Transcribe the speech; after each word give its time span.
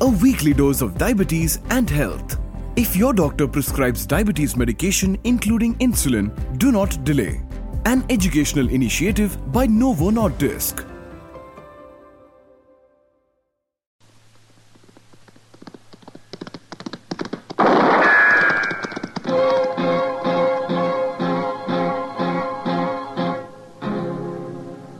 a 0.00 0.08
weekly 0.08 0.52
dose 0.52 0.80
of 0.80 0.96
diabetes 0.96 1.58
and 1.70 1.90
health. 1.90 2.38
If 2.76 2.94
your 2.94 3.12
doctor 3.12 3.48
prescribes 3.48 4.06
diabetes 4.06 4.56
medication 4.56 5.18
including 5.24 5.74
insulin, 5.76 6.30
do 6.58 6.70
not 6.70 7.02
delay. 7.04 7.42
An 7.84 8.04
educational 8.08 8.68
initiative 8.68 9.36
by 9.52 9.66
Novo 9.66 10.10
Nordisk. 10.10 10.84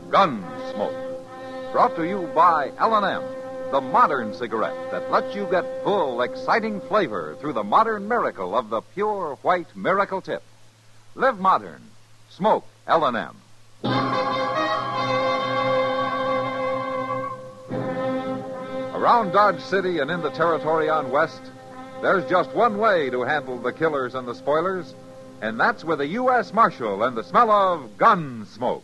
Gunsmoke. 0.09 1.71
Brought 1.71 1.95
to 1.95 2.03
you 2.03 2.29
by 2.35 2.73
L&M, 2.77 3.23
the 3.71 3.81
modern 3.81 4.33
cigarette 4.33 4.91
that 4.91 5.11
lets 5.11 5.35
you 5.35 5.47
get 5.51 5.83
full, 5.83 6.21
exciting 6.23 6.81
flavor 6.81 7.35
through 7.39 7.53
the 7.53 7.63
modern 7.63 8.07
miracle 8.07 8.57
of 8.57 8.69
the 8.69 8.81
pure 8.81 9.37
white 9.43 9.75
miracle 9.75 10.21
tip. 10.21 10.41
Live 11.13 11.39
modern. 11.39 11.81
Smoke 12.29 12.65
L&M. 12.87 13.35
Around 18.95 19.31
Dodge 19.31 19.61
City 19.61 19.99
and 19.99 20.09
in 20.09 20.21
the 20.21 20.31
territory 20.31 20.89
on 20.89 21.11
West, 21.11 21.41
there's 22.01 22.27
just 22.29 22.49
one 22.51 22.79
way 22.79 23.09
to 23.11 23.21
handle 23.21 23.59
the 23.59 23.71
killers 23.71 24.15
and 24.15 24.27
the 24.27 24.33
spoilers, 24.33 24.95
and 25.41 25.59
that's 25.59 25.83
with 25.83 26.01
a 26.01 26.07
U.S. 26.07 26.53
Marshal 26.53 27.03
and 27.03 27.15
the 27.15 27.23
smell 27.23 27.51
of 27.51 27.97
gun 27.97 28.47
smoke. 28.47 28.83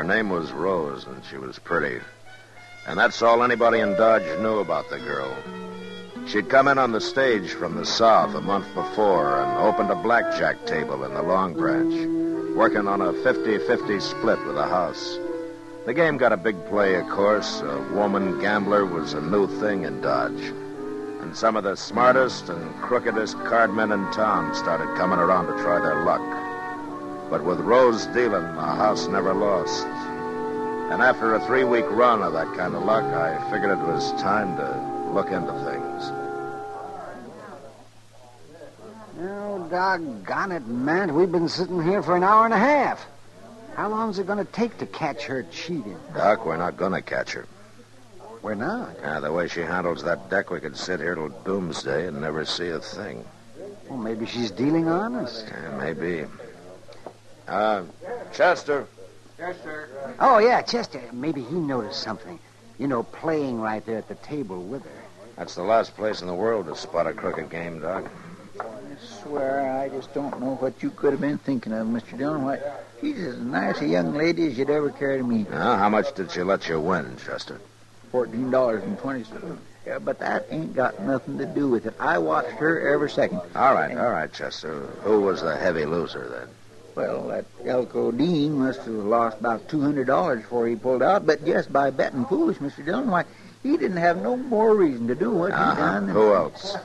Her 0.00 0.06
name 0.06 0.30
was 0.30 0.50
Rose, 0.50 1.04
and 1.04 1.22
she 1.26 1.36
was 1.36 1.58
pretty. 1.58 2.00
And 2.86 2.98
that's 2.98 3.20
all 3.20 3.42
anybody 3.42 3.80
in 3.80 3.92
Dodge 3.98 4.40
knew 4.40 4.60
about 4.60 4.88
the 4.88 4.98
girl. 4.98 5.30
She'd 6.26 6.48
come 6.48 6.68
in 6.68 6.78
on 6.78 6.92
the 6.92 7.02
stage 7.02 7.50
from 7.50 7.76
the 7.76 7.84
South 7.84 8.34
a 8.34 8.40
month 8.40 8.64
before 8.72 9.42
and 9.42 9.58
opened 9.58 9.90
a 9.90 10.02
blackjack 10.02 10.64
table 10.64 11.04
in 11.04 11.12
the 11.12 11.20
Long 11.20 11.52
Branch, 11.52 12.56
working 12.56 12.88
on 12.88 13.02
a 13.02 13.12
50-50 13.12 14.00
split 14.00 14.42
with 14.46 14.54
the 14.56 14.66
house. 14.66 15.18
The 15.84 15.92
game 15.92 16.16
got 16.16 16.32
a 16.32 16.38
big 16.38 16.56
play, 16.68 16.94
of 16.94 17.06
course. 17.10 17.60
A 17.60 17.92
woman 17.92 18.40
gambler 18.40 18.86
was 18.86 19.12
a 19.12 19.20
new 19.20 19.48
thing 19.60 19.82
in 19.82 20.00
Dodge. 20.00 20.40
And 21.20 21.36
some 21.36 21.56
of 21.56 21.64
the 21.64 21.76
smartest 21.76 22.48
and 22.48 22.74
crookedest 22.76 23.36
cardmen 23.44 23.92
in 23.92 24.10
town 24.14 24.54
started 24.54 24.96
coming 24.96 25.18
around 25.18 25.48
to 25.48 25.62
try 25.62 25.78
their 25.78 26.04
luck. 26.06 26.39
But 27.30 27.44
with 27.44 27.60
Rose 27.60 28.06
dealing, 28.06 28.42
the 28.42 28.60
house 28.60 29.06
never 29.06 29.32
lost. 29.32 29.86
And 29.86 31.00
after 31.00 31.36
a 31.36 31.46
three 31.46 31.62
week 31.62 31.88
run 31.88 32.22
of 32.22 32.32
that 32.32 32.48
kind 32.56 32.74
of 32.74 32.84
luck, 32.84 33.04
I 33.04 33.38
figured 33.50 33.70
it 33.70 33.82
was 33.82 34.10
time 34.20 34.56
to 34.56 35.12
look 35.12 35.28
into 35.28 35.52
things. 35.64 36.12
Oh, 39.22 39.68
doggone 39.70 40.50
it, 40.50 40.66
Matt. 40.66 41.12
We've 41.12 41.30
been 41.30 41.48
sitting 41.48 41.80
here 41.82 42.02
for 42.02 42.16
an 42.16 42.24
hour 42.24 42.44
and 42.44 42.54
a 42.54 42.58
half. 42.58 43.06
How 43.76 43.88
long's 43.88 44.18
it 44.18 44.26
going 44.26 44.44
to 44.44 44.52
take 44.52 44.78
to 44.78 44.86
catch 44.86 45.26
her 45.26 45.44
cheating? 45.52 45.96
Doc, 46.14 46.44
we're 46.44 46.56
not 46.56 46.76
going 46.76 46.92
to 46.92 47.02
catch 47.02 47.32
her. 47.34 47.46
We're 48.42 48.54
not. 48.54 48.96
Yeah, 49.00 49.20
the 49.20 49.30
way 49.30 49.46
she 49.46 49.60
handles 49.60 50.02
that 50.02 50.30
deck, 50.30 50.50
we 50.50 50.58
could 50.58 50.76
sit 50.76 50.98
here 50.98 51.14
till 51.14 51.28
doomsday 51.28 52.08
and 52.08 52.20
never 52.20 52.44
see 52.44 52.68
a 52.68 52.80
thing. 52.80 53.24
Well, 53.88 53.98
maybe 53.98 54.26
she's 54.26 54.50
dealing 54.50 54.88
honest. 54.88 55.46
Yeah, 55.48 55.76
maybe. 55.76 56.26
Uh, 57.50 57.82
Chester. 58.32 58.86
Chester. 59.36 59.88
Oh, 60.20 60.38
yeah, 60.38 60.62
Chester. 60.62 61.02
Maybe 61.12 61.42
he 61.42 61.54
noticed 61.54 62.00
something. 62.00 62.38
You 62.78 62.86
know, 62.86 63.02
playing 63.02 63.60
right 63.60 63.84
there 63.84 63.98
at 63.98 64.08
the 64.08 64.14
table 64.16 64.62
with 64.62 64.84
her. 64.84 65.02
That's 65.36 65.54
the 65.54 65.62
last 65.62 65.96
place 65.96 66.20
in 66.20 66.28
the 66.28 66.34
world 66.34 66.66
to 66.66 66.76
spot 66.76 67.06
a 67.06 67.12
crooked 67.12 67.50
game, 67.50 67.80
Doc. 67.80 68.08
I 68.60 68.66
swear, 69.22 69.72
I 69.72 69.88
just 69.88 70.12
don't 70.14 70.38
know 70.40 70.54
what 70.56 70.82
you 70.82 70.90
could 70.90 71.12
have 71.12 71.20
been 71.20 71.38
thinking 71.38 71.72
of, 71.72 71.86
Mr. 71.86 72.16
Dillon. 72.16 72.44
Why, 72.44 72.60
she's 73.00 73.18
as 73.18 73.38
nice 73.38 73.80
a 73.80 73.86
young 73.86 74.14
lady 74.14 74.46
as 74.46 74.58
you'd 74.58 74.70
ever 74.70 74.90
care 74.90 75.16
to 75.16 75.24
meet. 75.24 75.50
Now, 75.50 75.76
how 75.76 75.88
much 75.88 76.14
did 76.14 76.30
she 76.30 76.42
let 76.42 76.68
you 76.68 76.78
win, 76.80 77.16
Chester? 77.24 77.60
Fourteen 78.12 78.50
dollars 78.50 78.82
and 78.82 78.98
twenty 78.98 79.24
cents. 79.24 79.44
Yeah, 79.86 79.98
but 79.98 80.18
that 80.18 80.46
ain't 80.50 80.74
got 80.74 81.00
nothing 81.00 81.38
to 81.38 81.46
do 81.46 81.68
with 81.68 81.86
it. 81.86 81.94
I 81.98 82.18
watched 82.18 82.50
her 82.50 82.92
every 82.92 83.08
second. 83.08 83.40
All 83.54 83.72
right, 83.72 83.96
all 83.96 84.10
right, 84.10 84.30
Chester. 84.30 84.80
Who 85.02 85.20
was 85.22 85.40
the 85.40 85.56
heavy 85.56 85.86
loser 85.86 86.28
then? 86.28 86.48
Well, 87.00 87.28
that 87.28 87.46
Elko 87.64 88.12
Dean 88.12 88.58
must 88.58 88.80
have 88.80 88.88
lost 88.94 89.40
about 89.40 89.68
two 89.68 89.80
hundred 89.80 90.06
dollars 90.06 90.42
before 90.42 90.66
he 90.66 90.76
pulled 90.76 91.02
out, 91.02 91.24
but 91.26 91.44
just 91.46 91.72
by 91.72 91.90
betting 91.90 92.26
foolish, 92.26 92.58
Mr. 92.58 92.84
Dillon, 92.84 93.10
why, 93.10 93.24
he 93.62 93.76
didn't 93.78 93.96
have 93.96 94.20
no 94.20 94.36
more 94.36 94.74
reason 94.74 95.06
to 95.08 95.14
do 95.14 95.30
what 95.30 95.52
Uh-huh. 95.52 95.70
he 95.74 95.80
done. 95.80 96.06
than- 96.06 96.14
Who 96.14 96.34
else? 96.34 96.76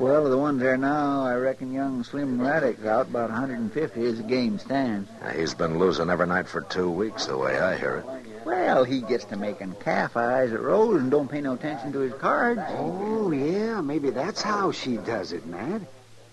Well, 0.00 0.28
the 0.30 0.38
ones 0.38 0.60
there 0.60 0.78
now, 0.78 1.22
I 1.24 1.34
reckon 1.34 1.72
young 1.72 2.02
Slim 2.04 2.38
Raddick's 2.40 2.86
out 2.86 3.08
about 3.08 3.28
150 3.30 4.04
as 4.06 4.16
the 4.16 4.22
game 4.22 4.58
stands. 4.58 5.08
Uh, 5.22 5.28
He's 5.28 5.52
been 5.54 5.78
losing 5.78 6.08
every 6.10 6.26
night 6.26 6.48
for 6.48 6.62
two 6.62 6.90
weeks, 6.90 7.26
the 7.26 7.36
way 7.36 7.60
I 7.60 7.76
hear 7.76 7.96
it. 7.96 8.44
Well, 8.46 8.82
he 8.84 9.02
gets 9.02 9.26
to 9.26 9.36
making 9.36 9.74
calf 9.80 10.16
eyes 10.16 10.52
at 10.52 10.60
Rose 10.62 11.00
and 11.02 11.10
don't 11.10 11.30
pay 11.30 11.42
no 11.42 11.52
attention 11.52 11.92
to 11.92 11.98
his 12.00 12.14
cards. 12.14 12.60
Oh, 12.78 13.30
yeah, 13.30 13.82
maybe 13.82 14.08
that's 14.10 14.40
how 14.40 14.72
she 14.72 14.96
does 14.96 15.32
it, 15.32 15.46
Matt. 15.46 15.82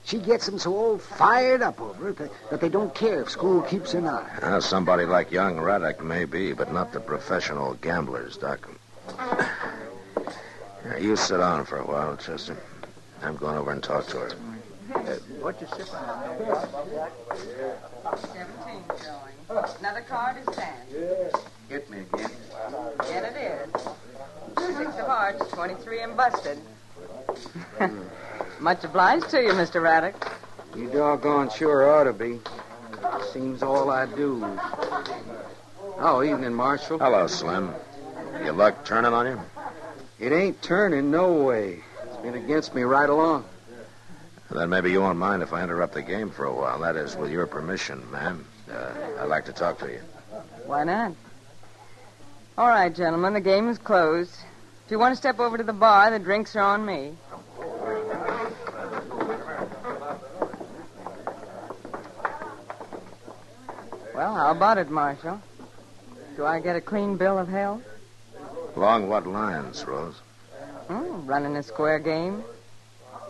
She 0.07 0.19
gets 0.19 0.45
them 0.45 0.57
so 0.57 0.73
all 0.73 0.97
fired 0.97 1.61
up 1.61 1.81
over 1.81 2.09
it 2.09 2.17
that, 2.17 2.31
that 2.49 2.61
they 2.61 2.69
don't 2.69 2.95
care 2.95 3.21
if 3.23 3.29
school 3.29 3.61
keeps 3.61 3.93
an 3.93 4.07
eye. 4.07 4.39
Uh, 4.41 4.61
somebody 4.61 5.03
like 5.03 5.33
young 5.33 5.57
Raddick 5.57 6.01
may 6.01 6.23
be, 6.23 6.53
but 6.53 6.71
not 6.71 6.93
the 6.93 7.01
professional 7.01 7.73
gamblers, 7.73 8.37
Doc. 8.37 8.69
Yeah, 10.85 10.97
you 10.97 11.17
sit 11.17 11.39
down 11.39 11.65
for 11.65 11.79
a 11.79 11.85
while, 11.85 12.15
Chester. 12.15 12.55
I'm 13.21 13.35
going 13.35 13.57
over 13.57 13.71
and 13.71 13.83
talk 13.83 14.07
to 14.07 14.19
her. 14.19 14.29
What 15.41 15.59
you 15.59 15.67
sipping 15.67 15.93
on? 15.95 17.09
Seventeen 18.31 18.83
showing. 19.03 19.65
Another 19.79 20.05
card 20.07 20.37
is 20.37 20.55
ten. 20.55 20.73
Get 21.67 21.89
me 21.89 21.99
again. 22.13 22.31
Ten 23.03 23.25
it 23.25 23.35
is. 23.35 23.71
Six 24.77 24.87
of 24.99 25.05
hearts, 25.05 25.51
twenty-three 25.51 25.99
and 25.99 26.15
busted. 26.15 26.59
Much 28.59 28.83
obliged 28.83 29.29
to 29.29 29.41
you, 29.41 29.51
Mr. 29.51 29.81
Raddick. 29.81 30.15
You 30.75 30.89
doggone 30.89 31.49
sure 31.51 31.89
ought 31.89 32.05
to 32.05 32.13
be. 32.13 32.39
Seems 33.31 33.61
all 33.61 33.89
I 33.89 34.05
do. 34.05 34.43
Oh, 35.99 36.23
evening, 36.23 36.53
Marshal. 36.53 36.99
Hello, 36.99 37.27
Slim. 37.27 37.73
Your 38.43 38.53
luck 38.53 38.85
turning 38.85 39.13
on 39.13 39.25
you? 39.27 39.39
It 40.19 40.31
ain't 40.31 40.61
turning 40.61 41.11
no 41.11 41.33
way. 41.33 41.83
It's 42.03 42.17
been 42.17 42.35
against 42.35 42.73
me 42.73 42.83
right 42.83 43.09
along. 43.09 43.45
Then 44.49 44.69
maybe 44.69 44.91
you 44.91 45.01
won't 45.01 45.19
mind 45.19 45.43
if 45.43 45.53
I 45.53 45.63
interrupt 45.63 45.93
the 45.93 46.01
game 46.01 46.29
for 46.29 46.45
a 46.45 46.53
while. 46.53 46.79
That 46.79 46.95
is, 46.95 47.15
with 47.15 47.31
your 47.31 47.45
permission, 47.47 48.09
ma'am. 48.11 48.45
Uh, 48.71 48.91
I'd 49.19 49.27
like 49.27 49.45
to 49.45 49.53
talk 49.53 49.79
to 49.79 49.91
you. 49.91 49.99
Why 50.65 50.83
not? 50.83 51.13
All 52.57 52.67
right, 52.67 52.93
gentlemen, 52.93 53.33
the 53.33 53.41
game 53.41 53.69
is 53.69 53.77
closed. 53.77 54.35
If 54.85 54.91
you 54.91 54.99
want 54.99 55.11
to 55.11 55.17
step 55.17 55.39
over 55.39 55.57
to 55.57 55.63
the 55.63 55.73
bar, 55.73 56.09
the 56.11 56.19
drinks 56.19 56.55
are 56.55 56.61
on 56.61 56.85
me. 56.85 57.13
Well, 64.17 64.33
how 64.33 64.49
about 64.49 64.79
it, 64.79 64.89
Marshal? 64.89 65.39
Do 66.37 66.43
I 66.43 66.59
get 66.59 66.75
a 66.75 66.81
clean 66.81 67.17
bill 67.17 67.37
of 67.37 67.47
health? 67.47 67.83
Along 68.75 69.07
what 69.07 69.27
lines, 69.27 69.85
Rose? 69.85 70.15
Oh, 70.89 71.21
running 71.27 71.55
a 71.55 71.61
square 71.61 71.99
game. 71.99 72.43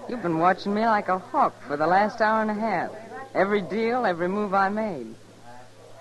You've 0.08 0.22
been 0.22 0.40
watching 0.40 0.74
me 0.74 0.86
like 0.86 1.10
a 1.10 1.20
hawk 1.20 1.62
for 1.64 1.76
the 1.76 1.86
last 1.86 2.22
hour 2.22 2.42
and 2.42 2.50
a 2.50 2.54
half. 2.54 2.92
Every 3.34 3.62
deal, 3.62 4.06
every 4.06 4.30
move 4.30 4.54
I 4.54 4.70
made. 4.70 5.14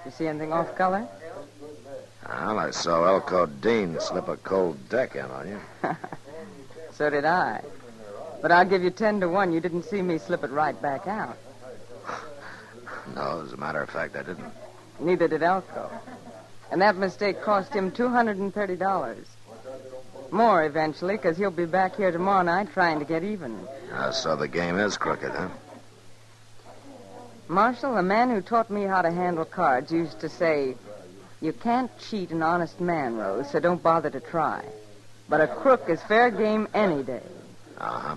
You 0.05 0.12
see 0.12 0.29
anything 0.29 0.53
off 0.53 0.77
color? 0.77 1.09
Well, 2.29 2.61
I 2.61 2.71
saw 2.71 3.06
Elko 3.06 3.47
Dean 3.47 3.99
slip 3.99 4.29
a 4.29 4.37
cold 4.37 4.88
deck 4.88 5.17
in 5.17 5.25
on 5.25 5.49
you. 5.49 5.61
So 6.93 7.11
did 7.11 7.27
I. 7.27 7.61
But 8.41 8.53
I'll 8.53 8.65
give 8.65 8.83
you 8.83 8.88
ten 8.88 9.21
to 9.21 9.29
one. 9.29 9.53
You 9.53 9.61
didn't 9.61 9.83
see 9.83 10.00
me 10.00 10.17
slip 10.17 10.44
it 10.44 10.50
right 10.50 10.81
back 10.81 11.09
out. 11.09 11.37
No, 13.15 13.43
as 13.44 13.53
a 13.53 13.56
matter 13.56 13.83
of 13.83 13.91
fact, 13.91 14.17
I 14.17 14.23
didn't. 14.23 14.53
Neither 15.01 15.29
did 15.29 15.43
Elko. 15.43 15.91
And 16.71 16.83
that 16.83 16.97
mistake 16.97 17.43
cost 17.43 17.73
him 17.73 17.91
$230. 17.93 19.25
More 20.31 20.65
eventually, 20.65 21.17
because 21.17 21.37
he'll 21.37 21.51
be 21.51 21.67
back 21.67 21.97
here 21.97 22.11
tomorrow 22.11 22.43
night 22.43 22.73
trying 22.73 22.99
to 22.99 23.05
get 23.05 23.23
even. 23.23 23.57
Uh, 23.93 24.11
so 24.11 24.35
the 24.37 24.49
game 24.49 24.79
is 24.79 24.97
crooked, 24.97 25.31
huh? 25.31 25.49
Marshal, 27.49 27.95
the 27.95 28.03
man 28.03 28.31
who 28.31 28.41
taught 28.41 28.71
me 28.71 28.83
how 28.83 29.03
to 29.03 29.11
handle 29.11 29.45
cards 29.45 29.93
used 29.93 30.21
to 30.21 30.29
say, 30.29 30.75
You 31.41 31.53
can't 31.53 31.91
cheat 31.99 32.33
an 32.33 32.43
honest 32.43 32.81
man, 32.81 33.17
Rose, 33.17 33.51
so 33.51 33.61
don't 33.61 33.83
bother 33.83 34.11
to 34.11 34.19
try. 34.19 34.65
But 35.29 35.41
a 35.41 35.47
crook 35.47 35.89
is 35.89 36.03
fair 36.03 36.31
game 36.31 36.67
any 36.75 37.05
day. 37.05 37.23
Uh 37.79 38.01
huh. 38.01 38.17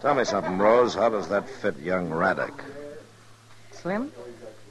Tell 0.00 0.14
me 0.14 0.24
something, 0.24 0.58
Rose. 0.58 0.94
How 0.94 1.08
does 1.08 1.28
that 1.28 1.48
fit 1.48 1.78
young 1.78 2.10
Raddick? 2.10 2.52
Slim? 3.72 4.12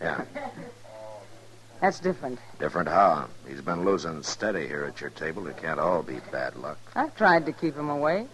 Yeah. 0.04 0.24
That's 1.82 2.00
different. 2.00 2.40
Different 2.60 2.88
how? 2.88 3.28
He's 3.48 3.62
been 3.62 3.84
losing 3.84 4.24
steady 4.24 4.68
here 4.68 4.86
at 4.86 5.02
your 5.02 5.10
table. 5.10 5.48
It 5.48 5.58
can't 5.58 5.80
all 5.80 6.04
be 6.04 6.20
bad 6.32 6.56
luck. 6.56 6.78
I've 6.96 7.16
tried 7.16 7.46
to 7.48 7.52
keep 7.52 7.76
him 7.76 7.90
away. 7.90 8.28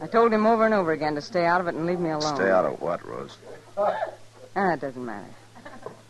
I 0.00 0.06
told 0.06 0.32
him 0.32 0.46
over 0.46 0.64
and 0.64 0.74
over 0.74 0.92
again 0.92 1.14
to 1.16 1.20
stay 1.20 1.44
out 1.44 1.60
of 1.60 1.66
it 1.68 1.74
and 1.74 1.86
leave 1.86 1.98
me 2.00 2.10
alone. 2.10 2.36
Stay 2.36 2.50
out 2.50 2.64
of 2.64 2.80
what, 2.80 3.06
Rose? 3.06 3.36
Ah, 3.76 4.72
it 4.72 4.80
doesn't 4.80 5.04
matter. 5.04 5.26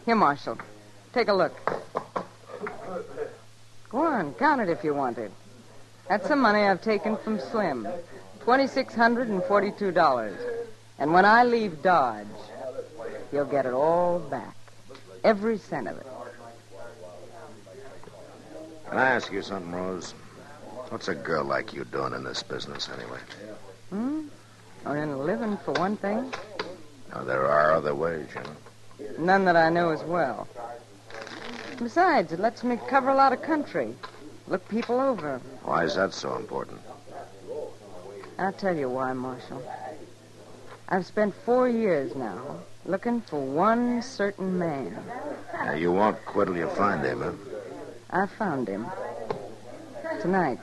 Here, 0.07 0.15
Marshal. 0.15 0.59
Take 1.13 1.29
a 1.29 1.33
look. 1.33 1.53
Go 3.91 3.99
on, 4.07 4.35
count 4.35 4.61
it 4.61 4.69
if 4.69 4.85
you 4.85 4.95
want 4.95 5.19
it. 5.19 5.33
That's 6.09 6.29
the 6.29 6.37
money 6.37 6.61
I've 6.61 6.83
taken 6.83 7.17
from 7.17 7.41
Slim. 7.41 7.87
Twenty-six 8.41 8.95
hundred 8.95 9.29
and 9.29 9.43
forty-two 9.45 9.93
dollars. 9.93 10.39
And 10.99 11.13
when 11.13 11.25
I 11.25 11.45
leave 11.45 11.83
Dodge, 11.83 12.27
he'll 13.31 13.45
get 13.45 13.67
it 13.67 13.73
all 13.73 14.19
back. 14.19 14.55
Every 15.23 15.59
cent 15.59 15.89
of 15.89 15.99
it. 15.99 16.07
Can 18.89 18.99
I 18.99 19.11
ask 19.11 19.31
you 19.33 19.43
something, 19.43 19.73
Rose? 19.73 20.13
What's 20.89 21.09
a 21.09 21.15
girl 21.15 21.45
like 21.45 21.73
you 21.73 21.85
doing 21.85 22.15
in 22.15 22.25
this 22.25 22.43
business, 22.43 22.89
anyway? 22.89 23.21
Hmm? 23.91 24.23
Earning 24.87 25.13
a 25.13 25.19
living, 25.19 25.57
for 25.59 25.73
one 25.73 25.97
thing. 25.97 26.33
Now, 27.13 27.23
there 27.23 27.47
are 27.47 27.73
other 27.73 27.95
ways, 27.95 28.27
you 28.35 28.41
know. 28.41 29.19
None 29.19 29.45
that 29.45 29.57
I 29.57 29.69
know 29.69 29.91
as 29.91 30.03
well. 30.03 30.49
Besides, 31.79 32.33
it 32.33 32.41
lets 32.41 32.65
me 32.65 32.79
cover 32.89 33.11
a 33.11 33.15
lot 33.15 33.33
of 33.33 33.43
country. 33.43 33.95
Look 34.49 34.69
people 34.69 35.01
over. 35.01 35.41
Why 35.63 35.85
is 35.85 35.95
that 35.95 36.13
so 36.13 36.37
important? 36.37 36.81
I'll 38.39 38.53
tell 38.53 38.77
you 38.77 38.89
why, 38.89 39.13
Marshal. 39.13 39.63
I've 40.89 41.07
spent 41.07 41.35
four 41.45 41.69
years 41.69 42.17
now 42.17 42.61
looking 42.85 43.21
for 43.21 43.41
one 43.41 44.03
certain 44.03 44.59
man. 44.59 44.97
Now, 45.53 45.75
you 45.75 45.93
won't 45.93 46.25
quit 46.25 46.49
till 46.49 46.57
you 46.57 46.69
find 46.71 47.05
him, 47.05 47.21
huh? 47.21 47.33
I 48.11 48.27
found 48.27 48.69
him. 48.69 48.87
Tonight. 50.21 50.59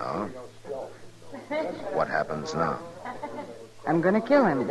Oh? 0.00 0.28
What 1.92 2.08
happens 2.08 2.54
now? 2.54 2.78
I'm 3.86 4.00
going 4.00 4.14
to 4.14 4.26
kill 4.26 4.44
him. 4.44 4.70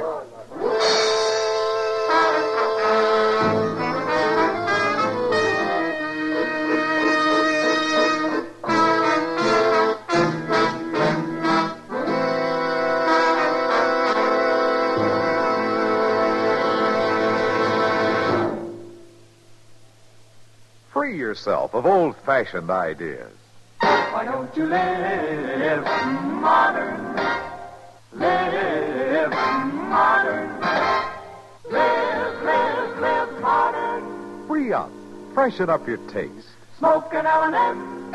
Of 21.73 21.87
old 21.87 22.15
fashioned 22.17 22.69
ideas. 22.69 23.31
Why 23.79 24.25
don't 24.25 24.55
you 24.55 24.67
live 24.67 25.83
modern? 25.83 27.15
Live 28.13 29.31
modern. 29.31 30.61
Live, 31.71 32.43
live, 32.43 32.99
live 32.99 33.41
modern. 33.41 34.47
Free 34.47 34.71
up. 34.71 34.91
Freshen 35.33 35.69
up 35.69 35.87
your 35.87 35.97
taste. 35.97 36.47
Smoke 36.77 37.11
an 37.13 37.25
L&M. 37.25 38.13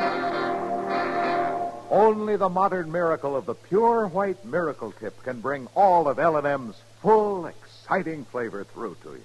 Only 1.90 2.36
the 2.36 2.48
modern 2.48 2.92
miracle 2.92 3.34
of 3.34 3.44
the 3.46 3.54
pure 3.54 4.06
white 4.06 4.44
miracle 4.44 4.92
tip 5.00 5.20
can 5.24 5.40
bring 5.40 5.66
all 5.74 6.06
of 6.06 6.20
L&M's 6.20 6.76
full, 7.02 7.46
exciting 7.46 8.24
flavor 8.26 8.62
through 8.62 8.96
to 9.02 9.10
you. 9.14 9.22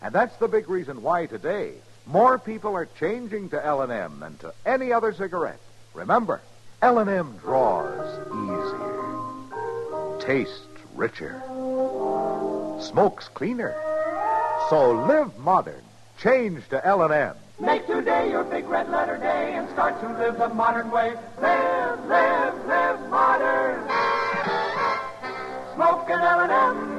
And 0.00 0.14
that's 0.14 0.36
the 0.36 0.48
big 0.48 0.70
reason 0.70 1.02
why 1.02 1.26
today 1.26 1.74
more 2.06 2.38
people 2.38 2.76
are 2.76 2.88
changing 2.98 3.48
to 3.50 3.64
L&M 3.64 4.20
than 4.20 4.36
to 4.38 4.52
any 4.66 4.92
other 4.92 5.12
cigarette. 5.12 5.60
Remember, 5.94 6.40
L&M 6.82 7.38
draws 7.38 8.18
easier, 8.28 10.26
tastes 10.26 10.66
richer, 10.94 11.40
smokes 12.80 13.28
cleaner. 13.28 13.74
So 14.68 14.92
live 15.06 15.38
modern. 15.38 15.82
Change 16.20 16.68
to 16.68 16.86
L&M. 16.86 17.34
Make 17.60 17.86
today 17.86 18.30
your 18.30 18.44
big 18.44 18.66
red 18.66 18.90
letter 18.90 19.16
day 19.16 19.54
and 19.54 19.68
start 19.70 20.00
to 20.00 20.08
live 20.18 20.38
the 20.38 20.48
modern 20.48 20.90
way. 20.90 21.14
Live, 21.40 22.04
live, 22.06 22.66
live 22.66 23.10
modern. 23.10 23.84
Smoke 25.74 26.10
an 26.10 26.20
L&M. 26.20 26.94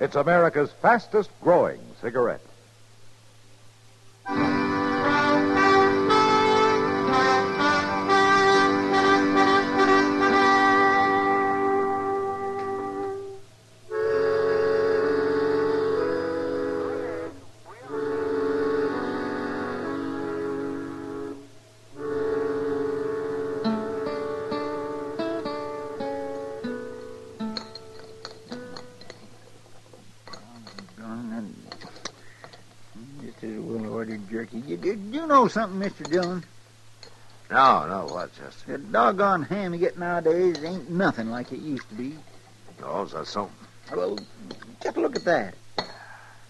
It's 0.00 0.16
America's 0.16 0.72
fastest 0.82 1.30
growing 1.40 1.80
cigarette. 2.02 2.51
You, 35.22 35.28
you, 35.28 35.34
you 35.34 35.42
know 35.42 35.48
something, 35.48 35.90
Mr. 35.90 36.10
Dillon? 36.10 36.44
No, 37.50 37.86
no, 37.86 38.12
what, 38.12 38.30
Chester? 38.36 38.72
The 38.72 38.78
doggone 38.78 39.42
ham 39.42 39.72
you 39.74 39.80
get 39.80 39.98
nowadays 39.98 40.62
ain't 40.64 40.90
nothing 40.90 41.30
like 41.30 41.52
it 41.52 41.60
used 41.60 41.88
to 41.90 41.94
be. 41.94 42.14
Oh, 42.82 43.02
is 43.04 43.12
that 43.12 43.26
so? 43.26 43.50
Well, 43.94 44.18
just 44.82 44.96
look 44.96 45.14
at 45.16 45.24
that. 45.24 45.54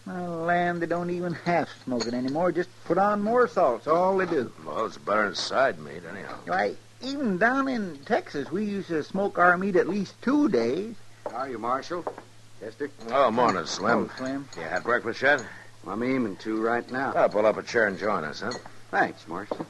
My 0.06 0.26
land, 0.26 0.80
they 0.80 0.86
don't 0.86 1.10
even 1.10 1.32
half 1.32 1.68
smoke 1.84 2.06
it 2.06 2.14
anymore. 2.14 2.50
Just 2.50 2.70
put 2.84 2.98
on 2.98 3.20
more 3.22 3.46
salt. 3.46 3.84
That's 3.84 3.88
all 3.88 4.16
they 4.16 4.26
do. 4.26 4.50
Well, 4.64 4.86
it's 4.86 4.98
better 4.98 5.24
than 5.24 5.34
side 5.34 5.78
meat, 5.78 6.02
anyhow. 6.10 6.36
Why, 6.46 6.74
even 7.02 7.38
down 7.38 7.68
in 7.68 7.98
Texas, 8.06 8.50
we 8.50 8.64
used 8.64 8.88
to 8.88 9.02
smoke 9.04 9.38
our 9.38 9.58
meat 9.58 9.76
at 9.76 9.88
least 9.88 10.20
two 10.22 10.48
days. 10.48 10.94
How 11.30 11.38
are 11.38 11.48
you, 11.48 11.58
Marshal? 11.58 12.04
Chester? 12.60 12.90
Oh, 13.10 13.30
morning, 13.30 13.66
Slim. 13.66 14.10
Oh, 14.10 14.16
Slim. 14.16 14.48
You 14.56 14.62
had 14.62 14.82
breakfast 14.82 15.22
yet? 15.22 15.44
I'm 15.86 16.02
aiming 16.02 16.36
to 16.36 16.60
right 16.60 16.88
now. 16.90 17.12
I'll 17.14 17.28
pull 17.28 17.46
up 17.46 17.56
a 17.56 17.62
chair 17.62 17.86
and 17.86 17.98
join 17.98 18.24
us, 18.24 18.40
huh? 18.40 18.52
Thanks, 18.90 19.26
Marshal. 19.26 19.66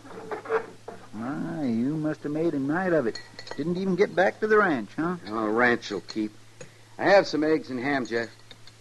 My, 1.15 1.29
ah, 1.29 1.63
you 1.63 1.97
must 1.97 2.23
have 2.23 2.33
made 2.33 2.55
a 2.55 2.59
night 2.59 2.93
of 2.93 3.07
it. 3.07 3.21
Didn't 3.57 3.77
even 3.77 3.97
get 3.97 4.15
back 4.15 4.41
to 4.41 4.47
the 4.47 4.59
ranch, 4.59 4.91
huh? 4.97 5.17
Oh, 5.29 5.47
ranch 5.49 5.91
will 5.91 6.01
keep. 6.01 6.33
I 6.99 7.05
have 7.05 7.27
some 7.27 7.45
eggs 7.45 7.71
and 7.71 7.81
ham, 7.81 8.07
Jeff. 8.07 8.29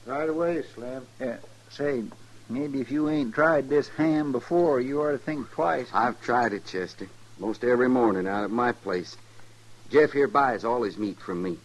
Right 0.06 0.30
away, 0.30 0.64
Slim. 0.74 1.06
Yeah, 1.20 1.38
say, 1.70 2.04
maybe 2.50 2.82
if 2.82 2.92
you 2.92 3.10
ain't 3.10 3.34
tried 3.34 3.70
this 3.70 3.88
ham 3.90 4.32
before, 4.32 4.82
you 4.82 5.02
ought 5.02 5.12
to 5.12 5.18
think 5.18 5.50
twice. 5.52 5.88
I've 5.94 6.22
tried 6.22 6.54
it, 6.54 6.66
Chester. 6.66 7.08
Most 7.40 7.64
every 7.64 7.90
morning 7.90 8.28
out 8.28 8.44
at 8.44 8.52
my 8.52 8.72
place. 8.72 9.16
Jeff 9.90 10.12
here 10.12 10.28
buys 10.28 10.64
all 10.64 10.84
his 10.84 10.98
meat 10.98 11.20
from 11.20 11.42
me. 11.42 11.58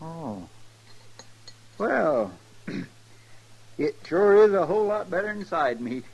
Oh. 0.00 0.48
Well, 1.78 2.32
it 3.78 3.96
sure 4.06 4.44
is 4.44 4.52
a 4.52 4.66
whole 4.66 4.86
lot 4.86 5.10
better 5.10 5.28
than 5.28 5.44
side 5.44 5.80
meat. 5.80 6.04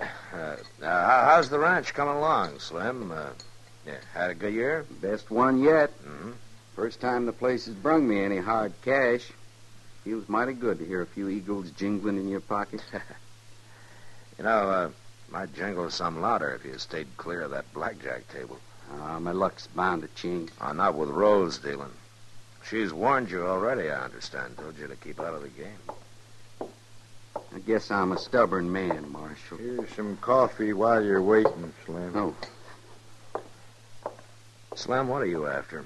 Uh, 0.00 0.56
uh, 0.82 1.26
how's 1.26 1.48
the 1.48 1.58
ranch 1.58 1.94
coming 1.94 2.16
along, 2.16 2.58
Slim? 2.58 3.12
Uh, 3.12 3.30
yeah, 3.86 3.94
had 4.12 4.30
a 4.30 4.34
good 4.34 4.52
year? 4.52 4.84
Best 5.00 5.30
one 5.30 5.62
yet. 5.62 5.90
Mm-hmm. 6.02 6.32
First 6.74 7.00
time 7.00 7.26
the 7.26 7.32
place 7.32 7.66
has 7.66 7.74
brung 7.74 8.08
me 8.08 8.20
any 8.20 8.38
hard 8.38 8.72
cash. 8.82 9.30
Feels 10.02 10.28
mighty 10.28 10.52
good 10.52 10.78
to 10.78 10.84
hear 10.84 11.02
a 11.02 11.06
few 11.06 11.28
eagles 11.28 11.70
jingling 11.70 12.18
in 12.18 12.28
your 12.28 12.40
pocket. 12.40 12.82
You 14.38 14.44
know, 14.44 14.68
uh, 14.68 14.90
might 15.30 15.54
jingle 15.54 15.90
some 15.90 16.20
louder 16.20 16.50
if 16.50 16.64
you 16.64 16.76
stayed 16.78 17.16
clear 17.16 17.42
of 17.42 17.52
that 17.52 17.72
blackjack 17.72 18.26
table. 18.28 18.58
Ah, 18.92 19.18
my 19.20 19.30
luck's 19.30 19.68
bound 19.68 20.02
to 20.02 20.08
change. 20.08 20.50
Uh, 20.60 20.72
not 20.72 20.94
with 20.94 21.08
Rose 21.08 21.58
dealing. 21.58 21.92
She's 22.68 22.92
warned 22.92 23.30
you 23.30 23.46
already, 23.46 23.90
I 23.90 24.04
understand. 24.04 24.56
Told 24.58 24.76
you 24.78 24.88
to 24.88 24.96
keep 24.96 25.20
out 25.20 25.34
of 25.34 25.42
the 25.42 25.48
game. 25.48 25.78
I 27.54 27.60
guess 27.60 27.88
I'm 27.92 28.10
a 28.10 28.18
stubborn 28.18 28.72
man, 28.72 29.12
Marshal. 29.12 29.58
Here's 29.58 29.88
some 29.90 30.16
coffee 30.16 30.72
while 30.72 31.04
you're 31.04 31.22
waiting, 31.22 31.72
Slim. 31.84 32.12
Oh, 32.16 32.34
Slim, 34.74 35.06
what 35.06 35.22
are 35.22 35.26
you 35.26 35.46
after? 35.46 35.84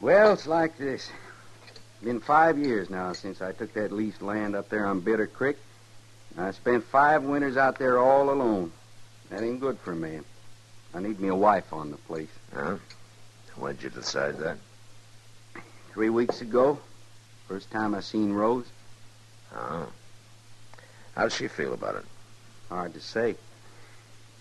well, 0.00 0.32
it's 0.32 0.46
like 0.46 0.78
this. 0.78 1.10
Been 2.02 2.20
five 2.20 2.56
years 2.56 2.88
now 2.88 3.12
since 3.12 3.42
I 3.42 3.52
took 3.52 3.74
that 3.74 3.92
leased 3.92 4.22
land 4.22 4.56
up 4.56 4.70
there 4.70 4.86
on 4.86 5.00
Bitter 5.00 5.26
Creek. 5.26 5.58
I 6.38 6.52
spent 6.52 6.82
five 6.84 7.22
winters 7.22 7.58
out 7.58 7.78
there 7.78 7.98
all 7.98 8.30
alone. 8.30 8.72
That 9.28 9.42
ain't 9.42 9.60
good 9.60 9.78
for 9.80 9.92
a 9.92 9.96
man. 9.96 10.24
I 10.94 11.00
need 11.00 11.20
me 11.20 11.28
a 11.28 11.34
wife 11.34 11.70
on 11.70 11.90
the 11.90 11.98
place. 11.98 12.30
Huh? 12.54 12.76
When'd 13.56 13.82
you 13.82 13.90
decide 13.90 14.38
that? 14.38 14.56
Three 15.92 16.08
weeks 16.08 16.40
ago, 16.40 16.78
first 17.46 17.70
time 17.70 17.94
I 17.94 18.00
seen 18.00 18.32
Rose. 18.32 18.64
Oh. 19.54 19.88
How'd 21.14 21.32
she 21.32 21.48
feel 21.48 21.72
about 21.72 21.96
it? 21.96 22.04
Hard 22.68 22.94
to 22.94 23.00
say. 23.00 23.36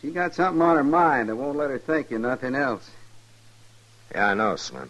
She 0.02 0.12
got 0.12 0.36
something 0.36 0.62
on 0.62 0.76
her 0.76 0.84
mind 0.84 1.30
that 1.30 1.36
won't 1.36 1.58
let 1.58 1.70
her 1.70 1.80
think 1.80 2.12
of 2.12 2.22
nothing 2.22 2.56
else. 2.56 2.90
Yeah, 4.14 4.30
I 4.30 4.34
know, 4.34 4.56
Slim. 4.56 4.90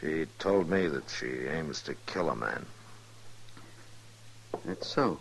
She 0.00 0.26
told 0.38 0.68
me 0.68 0.88
that 0.88 1.10
she 1.10 1.46
aims 1.46 1.82
to 1.82 1.94
kill 2.06 2.30
a 2.30 2.36
man. 2.36 2.66
That's 4.64 4.88
so. 4.88 5.18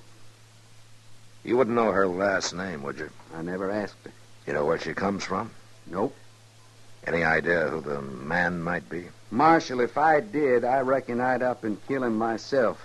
You 1.43 1.57
wouldn't 1.57 1.75
know 1.75 1.91
her 1.91 2.07
last 2.07 2.53
name, 2.53 2.83
would 2.83 2.99
you? 2.99 3.09
I 3.35 3.41
never 3.41 3.71
asked 3.71 3.95
her. 4.03 4.11
You 4.45 4.53
know 4.53 4.65
where 4.65 4.79
she 4.79 4.93
comes 4.93 5.23
from? 5.23 5.51
Nope. 5.87 6.15
Any 7.05 7.23
idea 7.23 7.67
who 7.69 7.81
the 7.81 8.01
man 8.01 8.61
might 8.61 8.89
be? 8.89 9.05
Marshal, 9.31 9.79
if 9.79 9.97
I 9.97 10.19
did, 10.19 10.65
I 10.65 10.81
reckon 10.81 11.21
I'd 11.21 11.41
up 11.41 11.63
and 11.63 11.77
kill 11.87 12.03
him 12.03 12.17
myself. 12.17 12.79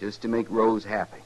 Just 0.00 0.22
to 0.22 0.28
make 0.28 0.50
Rose 0.50 0.84
happy. 0.84 1.22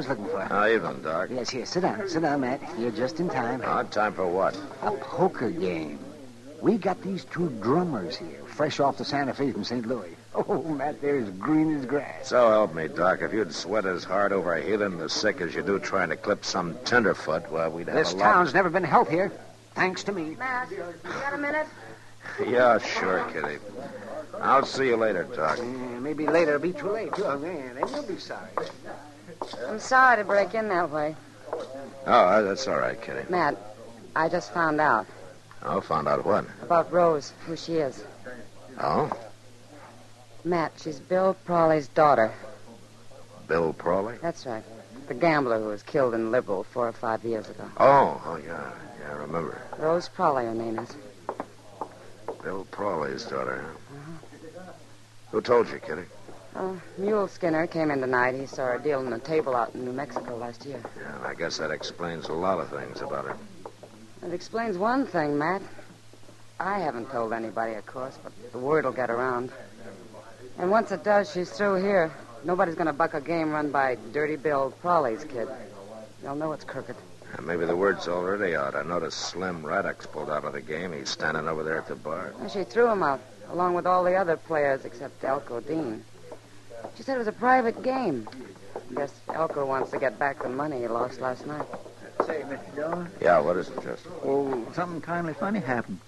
Was 0.00 0.08
looking 0.08 0.24
for. 0.26 0.46
Oh, 0.50 0.66
evening, 0.66 1.02
Doc. 1.02 1.28
Yes, 1.30 1.50
here, 1.50 1.66
sit 1.66 1.82
down. 1.82 2.08
Sit 2.08 2.22
down, 2.22 2.40
Matt. 2.40 2.60
You're 2.78 2.90
just 2.90 3.20
in 3.20 3.28
time. 3.28 3.60
Oh, 3.64 3.82
time 3.84 4.14
for 4.14 4.26
what? 4.26 4.56
A 4.82 4.92
poker 4.92 5.50
game. 5.50 5.98
We 6.62 6.78
got 6.78 7.02
these 7.02 7.24
two 7.26 7.50
drummers 7.60 8.16
here, 8.16 8.42
fresh 8.46 8.80
off 8.80 8.96
the 8.98 9.04
Santa 9.04 9.34
Fe 9.34 9.52
from 9.52 9.64
St. 9.64 9.86
Louis. 9.86 10.16
Oh, 10.32 10.62
Matt, 10.62 11.00
they're 11.02 11.18
as 11.18 11.28
green 11.30 11.76
as 11.76 11.84
grass. 11.84 12.28
So 12.28 12.48
help 12.50 12.72
me, 12.72 12.86
Doc. 12.86 13.20
If 13.20 13.32
you'd 13.32 13.52
sweat 13.52 13.84
as 13.84 14.04
hard 14.04 14.32
over 14.32 14.54
healing 14.58 14.96
the 14.96 15.08
sick 15.08 15.40
as 15.40 15.56
you 15.56 15.62
do 15.62 15.80
trying 15.80 16.08
to 16.10 16.16
clip 16.16 16.44
some 16.44 16.78
tenderfoot, 16.84 17.50
well, 17.50 17.68
we'd 17.72 17.88
have 17.88 17.96
This 17.96 18.12
a 18.12 18.16
lot. 18.16 18.32
town's 18.34 18.54
never 18.54 18.70
been 18.70 18.84
healthier, 18.84 19.32
thanks 19.74 20.04
to 20.04 20.12
me. 20.12 20.36
Matt, 20.38 20.70
you 20.70 20.84
got 21.02 21.34
a 21.34 21.36
minute? 21.38 21.66
Yeah, 22.46 22.78
sure, 22.78 23.24
Kitty. 23.32 23.58
I'll 24.40 24.64
see 24.64 24.86
you 24.86 24.96
later, 24.96 25.24
Doc. 25.24 25.58
Uh, 25.58 25.62
maybe 26.00 26.26
later 26.28 26.54
it'll 26.54 26.62
be 26.62 26.72
too 26.78 26.90
late, 26.92 27.12
too. 27.14 27.24
Oh, 27.24 27.36
man, 27.38 27.74
they 27.74 27.82
will 27.82 28.04
be 28.04 28.16
sorry. 28.18 28.50
I'm 29.68 29.80
sorry 29.80 30.16
to 30.18 30.24
break 30.24 30.54
in 30.54 30.68
that 30.68 30.90
way. 30.90 31.16
Oh, 32.06 32.12
uh, 32.12 32.42
that's 32.42 32.66
all 32.68 32.78
right, 32.78 33.00
Kitty. 33.00 33.28
Matt, 33.30 33.56
I 34.14 34.28
just 34.28 34.52
found 34.52 34.80
out 34.80 35.06
Oh, 35.62 35.80
found 35.80 36.08
out 36.08 36.24
what? 36.24 36.44
about 36.62 36.90
Rose, 36.92 37.32
who 37.46 37.56
she 37.56 37.74
is. 37.74 38.02
Oh, 38.80 39.10
Matt, 40.44 40.72
she's 40.82 40.98
Bill 40.98 41.36
Prawley's 41.46 41.88
daughter. 41.88 42.32
Bill 43.46 43.72
Prawley? 43.74 44.16
That's 44.22 44.46
right. 44.46 44.64
The 45.08 45.14
gambler 45.14 45.58
who 45.58 45.66
was 45.66 45.82
killed 45.82 46.14
in 46.14 46.30
Liberal 46.30 46.64
four 46.64 46.88
or 46.88 46.92
five 46.92 47.24
years 47.24 47.48
ago. 47.48 47.64
Oh, 47.78 48.22
oh, 48.24 48.36
yeah. 48.36 48.70
Yeah, 49.00 49.10
I 49.10 49.16
remember. 49.16 49.60
Rose 49.78 50.08
Prawley, 50.08 50.44
her 50.44 50.54
name 50.54 50.78
is. 50.78 50.96
Bill 52.42 52.66
Prawley's 52.70 53.24
daughter, 53.24 53.62
huh? 53.66 53.96
Uh-huh. 53.96 54.72
Who 55.32 55.40
told 55.42 55.68
you, 55.68 55.78
Kitty? 55.78 56.04
Uh, 56.54 56.74
Mule 56.98 57.28
Skinner 57.28 57.66
came 57.66 57.90
in 57.90 58.00
tonight. 58.00 58.34
He 58.34 58.46
saw 58.46 58.66
her 58.66 58.78
dealing 58.78 59.12
a 59.12 59.18
table 59.18 59.54
out 59.54 59.74
in 59.74 59.84
New 59.84 59.92
Mexico 59.92 60.36
last 60.36 60.64
year. 60.66 60.80
Yeah, 60.98 61.16
I 61.24 61.34
guess 61.34 61.58
that 61.58 61.70
explains 61.70 62.28
a 62.28 62.32
lot 62.32 62.58
of 62.58 62.68
things 62.70 63.00
about 63.00 63.24
her. 63.26 63.36
It 64.26 64.34
explains 64.34 64.76
one 64.76 65.06
thing, 65.06 65.38
Matt. 65.38 65.62
I 66.58 66.80
haven't 66.80 67.10
told 67.10 67.32
anybody, 67.32 67.74
of 67.74 67.86
course, 67.86 68.18
but 68.22 68.32
the 68.52 68.58
word 68.58 68.84
will 68.84 68.92
get 68.92 69.10
around. 69.10 69.50
And 70.58 70.70
once 70.70 70.92
it 70.92 71.04
does, 71.04 71.32
she's 71.32 71.50
through 71.50 71.76
here. 71.76 72.10
Nobody's 72.44 72.74
going 72.74 72.86
to 72.88 72.92
buck 72.92 73.14
a 73.14 73.20
game 73.20 73.50
run 73.50 73.70
by 73.70 73.96
Dirty 74.12 74.36
Bill 74.36 74.74
Prawley's 74.82 75.24
kid. 75.24 75.48
They'll 76.22 76.34
know 76.34 76.52
it's 76.52 76.64
crooked. 76.64 76.96
Uh, 77.38 77.42
Maybe 77.42 77.64
the 77.64 77.76
word's 77.76 78.08
already 78.08 78.56
out. 78.56 78.74
I 78.74 78.82
noticed 78.82 79.18
Slim 79.20 79.62
Raddock's 79.62 80.06
pulled 80.06 80.28
out 80.28 80.44
of 80.44 80.52
the 80.52 80.60
game. 80.60 80.92
He's 80.92 81.08
standing 81.08 81.48
over 81.48 81.62
there 81.62 81.78
at 81.78 81.86
the 81.86 81.94
bar. 81.94 82.34
Well, 82.38 82.48
she 82.50 82.64
threw 82.64 82.90
him 82.90 83.02
out, 83.02 83.20
along 83.50 83.74
with 83.74 83.86
all 83.86 84.04
the 84.04 84.16
other 84.16 84.36
players 84.36 84.84
except 84.84 85.22
Elko 85.24 85.60
Dean. 85.60 86.04
She 86.96 87.02
said 87.02 87.16
it 87.16 87.18
was 87.18 87.26
a 87.26 87.32
private 87.32 87.82
game. 87.82 88.28
I 88.74 88.94
Guess 88.94 89.12
Elko 89.32 89.66
wants 89.66 89.90
to 89.92 89.98
get 89.98 90.18
back 90.18 90.42
the 90.42 90.48
money 90.48 90.80
he 90.80 90.88
lost 90.88 91.20
last 91.20 91.46
night. 91.46 91.66
Say, 92.26 92.42
Mr. 92.42 92.74
Dillon. 92.74 93.08
Yeah, 93.20 93.40
what 93.40 93.56
is 93.56 93.68
it, 93.68 93.76
Chester? 93.76 94.10
Oh, 94.24 94.66
something 94.74 95.00
kindly 95.00 95.32
funny 95.32 95.60
happened. 95.60 95.98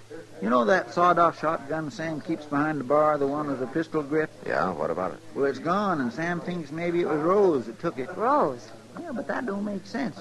You 0.42 0.50
know 0.50 0.64
that 0.64 0.92
sawed-off 0.92 1.40
shotgun 1.40 1.90
Sam 1.90 2.20
keeps 2.20 2.44
behind 2.44 2.80
the 2.80 2.84
bar, 2.84 3.16
the 3.16 3.26
one 3.26 3.46
with 3.46 3.60
the 3.60 3.66
pistol 3.66 4.02
grip? 4.02 4.30
Yeah, 4.46 4.70
what 4.72 4.90
about 4.90 5.12
it? 5.12 5.20
Well, 5.34 5.46
it's 5.46 5.58
gone, 5.58 6.00
and 6.00 6.12
Sam 6.12 6.40
thinks 6.40 6.70
maybe 6.70 7.00
it 7.00 7.08
was 7.08 7.20
Rose 7.20 7.66
that 7.66 7.80
took 7.80 7.98
it. 7.98 8.14
Rose? 8.16 8.70
Yeah, 9.00 9.12
but 9.14 9.26
that 9.28 9.46
don't 9.46 9.64
make 9.64 9.86
sense. 9.86 10.20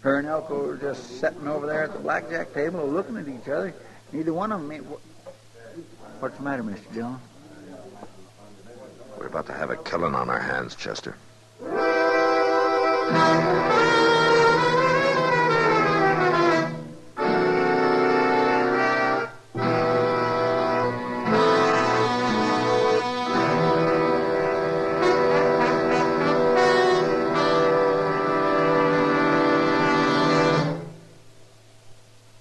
Her 0.00 0.18
and 0.18 0.28
Elko 0.28 0.66
were 0.66 0.76
just 0.76 1.20
sitting 1.20 1.48
over 1.48 1.66
there 1.66 1.84
at 1.84 1.92
the 1.92 1.98
blackjack 1.98 2.52
table 2.54 2.86
looking 2.86 3.16
at 3.16 3.26
each 3.26 3.48
other. 3.48 3.74
Neither 4.12 4.32
one 4.32 4.52
of 4.52 4.60
them 4.60 4.68
made... 4.68 4.82
What's 6.20 6.36
the 6.36 6.42
matter, 6.44 6.62
Mr. 6.62 6.92
Dillon? 6.94 7.18
We're 9.26 9.30
about 9.30 9.46
to 9.46 9.54
have 9.54 9.70
a 9.70 9.76
killing 9.76 10.14
on 10.14 10.30
our 10.30 10.38
hands, 10.38 10.76
Chester. 10.76 11.16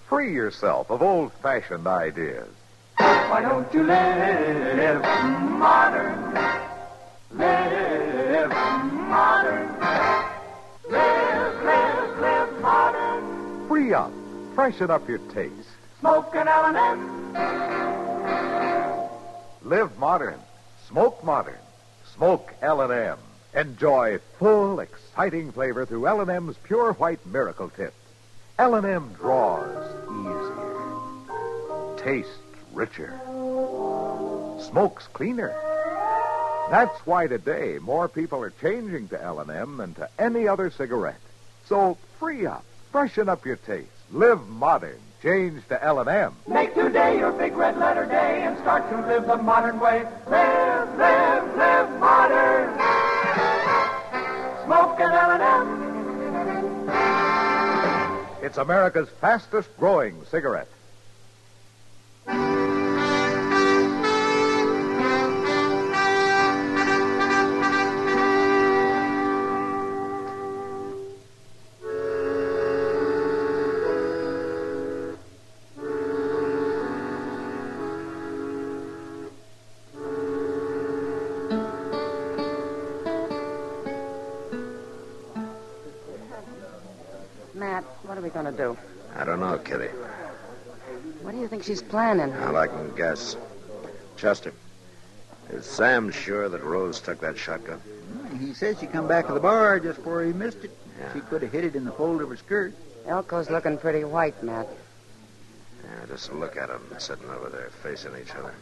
Free 0.08 0.32
yourself 0.32 0.92
of 0.92 1.02
old 1.02 1.34
fashioned 1.42 1.88
ideas. 1.88 2.48
Why 2.98 3.42
don't 3.42 3.74
you 3.74 3.84
live 3.84 5.02
modern? 5.02 6.15
Up. 13.96 14.12
Freshen 14.54 14.92
up 14.92 15.08
your 15.08 15.18
taste. 15.18 15.70
Smoke 16.02 16.36
an 16.36 16.48
L&M. 16.50 17.34
Live 19.64 19.98
modern. 19.98 20.40
Smoke 20.88 21.24
modern. 21.24 21.58
Smoke 22.14 22.54
L&M. 22.62 23.18
Enjoy 23.54 24.20
full, 24.38 24.82
exciting 24.82 25.54
flavor 25.54 25.86
through 25.86 26.08
L&M's 26.08 26.58
Pure 26.58 26.94
White 26.94 27.26
Miracle 27.26 27.70
Tip. 27.70 27.94
L&M 28.60 29.14
draws 29.14 29.96
easier. 30.12 30.66
Tastes 31.98 32.38
richer. 32.74 33.18
Smokes 34.70 35.08
cleaner. 35.08 35.56
That's 36.70 37.00
why 37.06 37.28
today 37.28 37.80
more 37.82 38.10
people 38.10 38.42
are 38.42 38.54
changing 38.62 39.08
to 39.10 39.24
L&M 39.24 39.78
than 39.78 39.94
to 39.94 40.10
any 40.20 40.50
other 40.50 40.70
cigarette. 40.70 41.22
So 41.66 41.98
free 42.20 42.46
up. 42.46 42.66
Freshen 42.96 43.28
up 43.28 43.46
your 43.46 43.58
taste. 43.58 43.90
Live 44.14 44.48
modern. 44.48 44.98
Change 45.22 45.68
to 45.68 45.84
L&M. 45.84 46.34
Make 46.48 46.74
today 46.76 47.18
your 47.20 47.34
big 47.34 47.54
red 47.58 47.78
letter 47.78 48.06
day 48.06 48.44
and 48.44 48.58
start 48.60 48.90
to 48.90 48.96
live 49.06 49.28
the 49.28 49.36
modern 49.36 49.82
way. 49.82 50.06
Live, 50.30 50.98
live, 50.98 51.58
live 51.58 52.00
modern. 52.00 52.74
Smoke 54.64 54.98
an 55.02 55.12
L&M. 55.12 55.68
It's 58.42 58.58
America's 58.58 59.10
fastest 59.20 59.76
growing 59.78 60.24
cigarette. 60.32 60.70
Planning? 91.96 92.34
All 92.44 92.58
I 92.58 92.68
can 92.68 92.94
guess. 92.94 93.38
Chester, 94.18 94.52
is 95.50 95.66
Sam 95.66 96.12
sure 96.12 96.50
that 96.50 96.62
Rose 96.62 97.00
took 97.00 97.22
that 97.22 97.38
shotgun? 97.38 97.80
He 98.38 98.54
says 98.54 98.78
she 98.82 98.86
come 98.86 99.08
back 99.08 99.28
to 99.28 99.34
the 99.34 99.40
bar 99.40 99.80
just 99.80 100.00
before 100.00 100.22
he 100.26 100.34
missed 100.34 100.66
it. 100.66 100.78
She 101.14 101.22
could 101.22 101.42
have 101.42 101.54
hid 101.54 101.64
it 101.64 101.74
in 101.74 101.86
the 101.86 101.94
fold 101.94 102.22
of 102.22 102.28
her 102.28 102.36
skirt. 102.36 102.74
Elko's 103.08 103.50
looking 103.50 103.78
pretty 103.78 104.04
white, 104.04 104.44
Matt. 104.44 104.68
Yeah, 105.84 106.06
just 106.08 106.34
look 106.34 106.58
at 106.58 106.68
them 106.68 106.86
sitting 106.98 107.30
over 107.30 107.48
there 107.48 107.70
facing 107.82 108.12
each 108.22 108.36
other. 108.36 108.54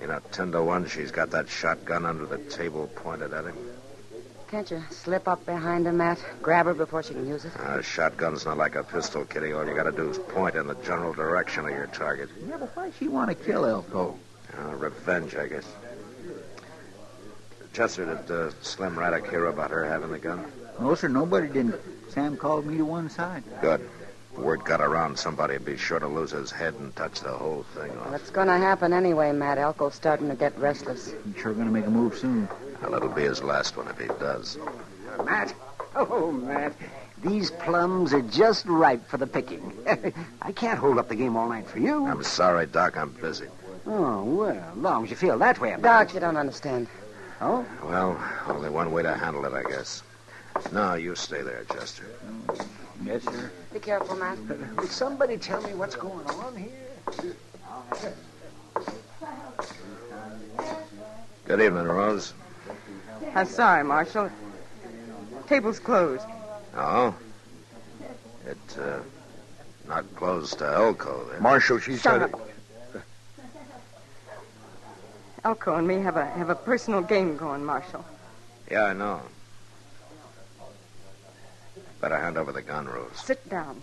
You 0.00 0.06
know, 0.06 0.20
ten 0.32 0.50
to 0.52 0.62
one, 0.62 0.88
she's 0.88 1.10
got 1.10 1.30
that 1.32 1.50
shotgun 1.50 2.06
under 2.06 2.24
the 2.24 2.38
table 2.38 2.86
pointed 2.94 3.34
at 3.34 3.44
him. 3.44 3.56
Can't 4.50 4.70
you 4.70 4.82
slip 4.90 5.28
up 5.28 5.44
behind 5.44 5.84
her, 5.86 5.92
Matt? 5.92 6.18
Grab 6.40 6.66
her 6.66 6.74
before 6.74 7.02
she 7.02 7.12
can 7.12 7.26
use 7.28 7.44
it? 7.44 7.52
A 7.58 7.82
shotgun's 7.82 8.46
not 8.46 8.56
like 8.56 8.76
a 8.76 8.82
pistol, 8.82 9.24
Kitty. 9.24 9.52
All 9.52 9.66
you 9.66 9.74
gotta 9.74 9.92
do 9.92 10.08
is 10.08 10.18
point 10.18 10.54
in 10.54 10.66
the 10.66 10.74
general 10.76 11.12
direction 11.12 11.64
of 11.66 11.70
your 11.70 11.86
target. 11.88 12.30
Yeah, 12.48 12.56
but 12.56 12.70
why'd 12.74 12.92
she 12.98 13.08
want 13.08 13.28
to 13.28 13.34
kill 13.34 13.66
Elko? 13.66 14.18
Uh, 14.56 14.74
revenge, 14.76 15.36
I 15.36 15.48
guess. 15.48 15.66
Chester, 17.74 18.06
did 18.06 18.30
uh, 18.30 18.50
Slim 18.62 18.96
Raddock 18.96 19.28
hear 19.28 19.46
about 19.46 19.70
her 19.70 19.84
having 19.84 20.10
the 20.10 20.18
gun? 20.18 20.44
No, 20.80 20.94
sir, 20.94 21.08
nobody 21.08 21.48
didn't. 21.48 21.74
Sam 22.08 22.36
called 22.38 22.64
me 22.64 22.78
to 22.78 22.84
one 22.86 23.10
side. 23.10 23.44
Good. 23.60 23.88
Word 24.34 24.64
got 24.64 24.80
around, 24.80 25.18
somebody'd 25.18 25.64
be 25.64 25.76
sure 25.76 25.98
to 25.98 26.06
lose 26.08 26.30
his 26.30 26.50
head 26.50 26.74
and 26.74 26.94
touch 26.96 27.20
the 27.20 27.30
whole 27.32 27.64
thing 27.74 27.90
Well, 27.96 28.14
off. 28.14 28.20
it's 28.20 28.30
going 28.30 28.46
to 28.46 28.56
happen 28.56 28.92
anyway, 28.92 29.32
Matt. 29.32 29.58
Elko's 29.58 29.94
starting 29.94 30.28
to 30.28 30.36
get 30.36 30.56
restless. 30.58 31.12
He's 31.26 31.42
sure 31.42 31.52
gonna 31.52 31.70
make 31.72 31.86
a 31.86 31.90
move 31.90 32.16
soon. 32.16 32.48
Well, 32.82 32.94
it'll 32.94 33.08
be 33.08 33.22
his 33.22 33.42
last 33.42 33.76
one 33.76 33.88
if 33.88 33.98
he 33.98 34.06
does. 34.06 34.58
Oh, 35.18 35.24
Matt. 35.24 35.54
Oh, 35.94 36.30
Matt. 36.32 36.74
These 37.22 37.50
plums 37.50 38.12
are 38.12 38.22
just 38.22 38.64
ripe 38.66 39.08
for 39.08 39.16
the 39.16 39.26
picking. 39.26 39.72
I 40.42 40.52
can't 40.52 40.78
hold 40.78 40.98
up 40.98 41.08
the 41.08 41.16
game 41.16 41.36
all 41.36 41.48
night 41.48 41.66
for 41.66 41.80
you. 41.80 42.06
I'm 42.06 42.22
sorry, 42.22 42.66
Doc. 42.66 42.96
I'm 42.96 43.10
busy. 43.10 43.46
Oh, 43.86 44.22
well, 44.22 44.72
long 44.76 45.04
as 45.04 45.10
you 45.10 45.16
feel 45.16 45.38
that 45.38 45.60
way 45.60 45.72
about 45.72 46.06
Doc, 46.06 46.14
you 46.14 46.20
don't 46.20 46.36
understand. 46.36 46.86
Oh? 47.40 47.66
Well, 47.82 48.22
only 48.46 48.70
one 48.70 48.92
way 48.92 49.02
to 49.02 49.14
handle 49.14 49.44
it, 49.44 49.52
I 49.52 49.62
guess. 49.68 50.02
No, 50.72 50.94
you 50.94 51.14
stay 51.14 51.42
there, 51.42 51.64
Chester. 51.72 52.06
Yes, 53.04 53.22
sir. 53.24 53.50
Be 53.72 53.78
careful, 53.80 54.16
Matt. 54.16 54.38
Will 54.76 54.88
somebody 54.88 55.38
tell 55.38 55.62
me 55.62 55.74
what's 55.74 55.96
going 55.96 56.26
on 56.26 56.56
here? 56.56 57.34
Good 61.46 61.60
evening, 61.60 61.84
Rose. 61.84 62.34
I'm 63.38 63.46
sorry, 63.46 63.84
Marshal. 63.84 64.30
Table's 65.46 65.78
closed. 65.78 66.26
Oh? 66.76 67.14
It, 68.44 68.78
uh, 68.80 68.98
not 69.86 70.12
closed 70.16 70.58
to 70.58 70.66
Elko, 70.66 71.24
then. 71.30 71.40
Marshal, 71.40 71.78
she's 71.78 72.00
Shut 72.00 72.20
had 72.20 72.34
up. 72.34 72.40
Elko 75.44 75.76
and 75.76 75.86
me 75.86 76.00
have 76.00 76.16
a 76.16 76.26
have 76.26 76.50
a 76.50 76.56
personal 76.56 77.00
game 77.00 77.36
going, 77.36 77.64
Marshal. 77.64 78.04
Yeah, 78.72 78.86
I 78.86 78.92
know. 78.92 79.20
Better 82.00 82.18
hand 82.18 82.38
over 82.38 82.50
the 82.50 82.62
gun, 82.62 82.86
Rose. 82.86 83.06
Sit 83.14 83.48
down. 83.48 83.80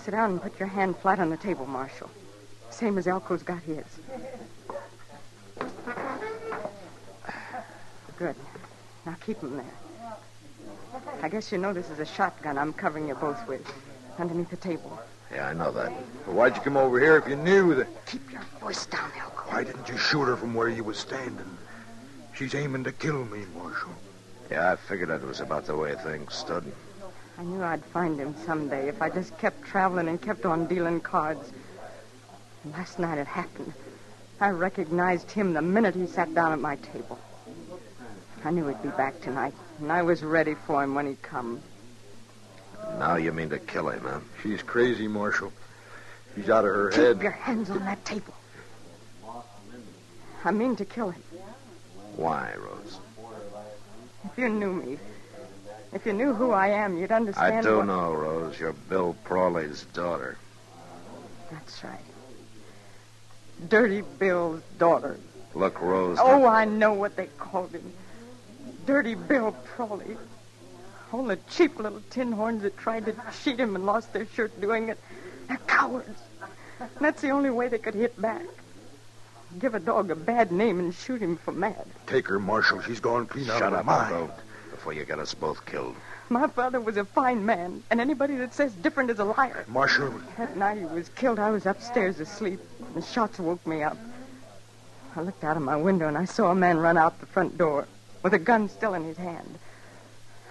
Sit 0.00 0.10
down 0.10 0.32
and 0.32 0.42
put 0.42 0.58
your 0.58 0.68
hand 0.68 0.96
flat 0.96 1.20
on 1.20 1.30
the 1.30 1.36
table, 1.36 1.66
Marshal. 1.66 2.10
Same 2.70 2.98
as 2.98 3.06
Elko's 3.06 3.44
got 3.44 3.62
his. 3.62 3.84
Good. 8.18 8.36
Now 9.06 9.16
keep 9.24 9.40
him 9.40 9.56
there. 9.56 10.16
I 11.22 11.28
guess 11.28 11.50
you 11.50 11.58
know 11.58 11.72
this 11.72 11.90
is 11.90 11.98
a 11.98 12.06
shotgun 12.06 12.56
I'm 12.56 12.72
covering 12.72 13.08
you 13.08 13.14
both 13.14 13.46
with. 13.48 13.66
Underneath 14.18 14.50
the 14.50 14.56
table. 14.56 14.98
Yeah, 15.32 15.48
I 15.48 15.52
know 15.52 15.72
that. 15.72 15.92
But 16.24 16.34
Why'd 16.34 16.54
you 16.54 16.62
come 16.62 16.76
over 16.76 17.00
here 17.00 17.16
if 17.16 17.26
you 17.26 17.34
knew 17.34 17.74
that? 17.74 18.06
Keep 18.06 18.30
your 18.30 18.42
voice 18.60 18.86
down, 18.86 19.10
Elko. 19.18 19.50
Why 19.50 19.64
didn't 19.64 19.88
you 19.88 19.98
shoot 19.98 20.24
her 20.24 20.36
from 20.36 20.54
where 20.54 20.68
you 20.68 20.84
was 20.84 20.98
standing? 20.98 21.58
She's 22.34 22.54
aiming 22.54 22.84
to 22.84 22.92
kill 22.92 23.24
me, 23.24 23.44
Marshal. 23.56 23.90
Yeah, 24.50 24.72
I 24.72 24.76
figured 24.76 25.10
it 25.10 25.22
was 25.22 25.40
about 25.40 25.66
the 25.66 25.76
way 25.76 25.94
things 25.96 26.34
stood. 26.34 26.70
I 27.36 27.42
knew 27.42 27.62
I'd 27.64 27.84
find 27.86 28.18
him 28.18 28.34
someday 28.46 28.88
if 28.88 29.02
I 29.02 29.10
just 29.10 29.36
kept 29.38 29.64
traveling 29.64 30.06
and 30.08 30.22
kept 30.22 30.46
on 30.46 30.66
dealing 30.66 31.00
cards. 31.00 31.52
And 32.62 32.72
last 32.72 33.00
night 33.00 33.18
it 33.18 33.26
happened. 33.26 33.72
I 34.40 34.50
recognized 34.50 35.32
him 35.32 35.52
the 35.52 35.62
minute 35.62 35.96
he 35.96 36.06
sat 36.06 36.32
down 36.34 36.52
at 36.52 36.60
my 36.60 36.76
table. 36.76 37.18
I 38.44 38.50
knew 38.50 38.66
he'd 38.68 38.82
be 38.82 38.90
back 38.90 39.20
tonight, 39.22 39.54
and 39.80 39.90
I 39.90 40.02
was 40.02 40.22
ready 40.22 40.54
for 40.54 40.82
him 40.84 40.94
when 40.94 41.06
he 41.06 41.16
come. 41.22 41.60
Now 42.98 43.16
you 43.16 43.32
mean 43.32 43.48
to 43.50 43.58
kill 43.58 43.88
him, 43.88 44.02
huh? 44.02 44.20
She's 44.42 44.62
crazy, 44.62 45.08
Marshal. 45.08 45.50
She's 46.34 46.50
out 46.50 46.64
of 46.66 46.74
her 46.74 46.90
Keep 46.90 47.00
head. 47.00 47.22
your 47.22 47.30
hands 47.30 47.70
on 47.70 47.78
that 47.86 48.04
table. 48.04 48.34
I 50.44 50.50
mean 50.50 50.76
to 50.76 50.84
kill 50.84 51.10
him. 51.10 51.22
Why, 52.16 52.52
Rose? 52.58 52.98
If 54.26 54.36
you 54.38 54.50
knew 54.50 54.72
me, 54.74 54.98
if 55.94 56.04
you 56.04 56.12
knew 56.12 56.34
who 56.34 56.50
I 56.50 56.68
am, 56.68 56.98
you'd 56.98 57.12
understand. 57.12 57.54
I 57.54 57.62
do 57.62 57.78
what- 57.78 57.86
know, 57.86 58.12
Rose. 58.12 58.60
You're 58.60 58.72
Bill 58.74 59.16
Prawley's 59.24 59.84
daughter. 59.94 60.36
That's 61.50 61.82
right. 61.82 61.98
Dirty 63.68 64.02
Bill's 64.18 64.60
daughter. 64.78 65.16
Look, 65.54 65.80
Rose. 65.80 66.18
Oh, 66.20 66.46
I 66.46 66.64
know 66.66 66.92
what 66.92 67.16
they 67.16 67.28
called 67.38 67.70
him. 67.70 67.92
Dirty 68.86 69.14
Bill 69.14 69.56
Prawley. 69.64 70.16
All 71.12 71.24
the 71.24 71.36
cheap 71.48 71.78
little 71.78 72.02
tin 72.10 72.32
horns 72.32 72.62
that 72.62 72.76
tried 72.76 73.06
to 73.06 73.14
cheat 73.42 73.58
him 73.58 73.76
and 73.76 73.86
lost 73.86 74.12
their 74.12 74.26
shirt 74.26 74.60
doing 74.60 74.88
it. 74.88 74.98
They're 75.48 75.56
cowards. 75.66 76.20
That's 77.00 77.22
the 77.22 77.30
only 77.30 77.50
way 77.50 77.68
they 77.68 77.78
could 77.78 77.94
hit 77.94 78.20
back. 78.20 78.42
Give 79.58 79.74
a 79.74 79.80
dog 79.80 80.10
a 80.10 80.16
bad 80.16 80.50
name 80.50 80.80
and 80.80 80.92
shoot 80.92 81.22
him 81.22 81.36
for 81.36 81.52
mad. 81.52 81.86
Take 82.06 82.26
her, 82.28 82.40
Marshal. 82.40 82.82
She's 82.82 83.00
gone 83.00 83.26
clean 83.26 83.48
out 83.48 83.60
Shut 83.60 83.72
of 83.72 83.72
her 83.72 83.78
up, 83.78 83.86
mind. 83.86 84.12
Elko, 84.12 84.34
before 84.70 84.92
you 84.92 85.04
get 85.04 85.18
us 85.18 85.32
both 85.32 85.64
killed. 85.64 85.94
My 86.28 86.48
father 86.48 86.80
was 86.80 86.96
a 86.96 87.04
fine 87.04 87.46
man, 87.46 87.82
and 87.90 88.00
anybody 88.00 88.36
that 88.36 88.52
says 88.52 88.74
different 88.74 89.10
is 89.10 89.20
a 89.20 89.24
liar. 89.24 89.64
Marshal, 89.68 90.12
That 90.36 90.56
night 90.56 90.78
he 90.78 90.84
was 90.84 91.08
killed, 91.10 91.38
I 91.38 91.50
was 91.50 91.66
upstairs 91.66 92.18
asleep. 92.18 92.60
And 92.80 92.94
the 92.96 93.06
shots 93.06 93.38
woke 93.38 93.64
me 93.66 93.82
up. 93.82 93.96
I 95.14 95.20
looked 95.20 95.44
out 95.44 95.56
of 95.56 95.62
my 95.62 95.76
window 95.76 96.08
and 96.08 96.18
I 96.18 96.24
saw 96.24 96.50
a 96.50 96.54
man 96.54 96.78
run 96.78 96.96
out 96.96 97.20
the 97.20 97.26
front 97.26 97.56
door 97.56 97.86
with 98.24 98.34
a 98.34 98.38
gun 98.38 98.68
still 98.68 98.94
in 98.94 99.04
his 99.04 99.18
hand. 99.18 99.58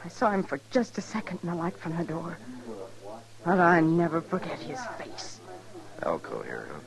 I 0.06 0.08
saw 0.08 0.30
him 0.30 0.44
for 0.44 0.60
just 0.70 0.98
a 0.98 1.02
second 1.02 1.40
in 1.42 1.50
the 1.50 1.56
light 1.56 1.76
from 1.76 1.98
the 1.98 2.04
door. 2.04 2.38
But 3.44 3.60
I 3.60 3.82
never 3.82 4.22
forget 4.22 4.60
his 4.60 4.80
face. 5.00 5.40
Elko 6.04 6.44
here, 6.44 6.68
huh? 6.72 6.80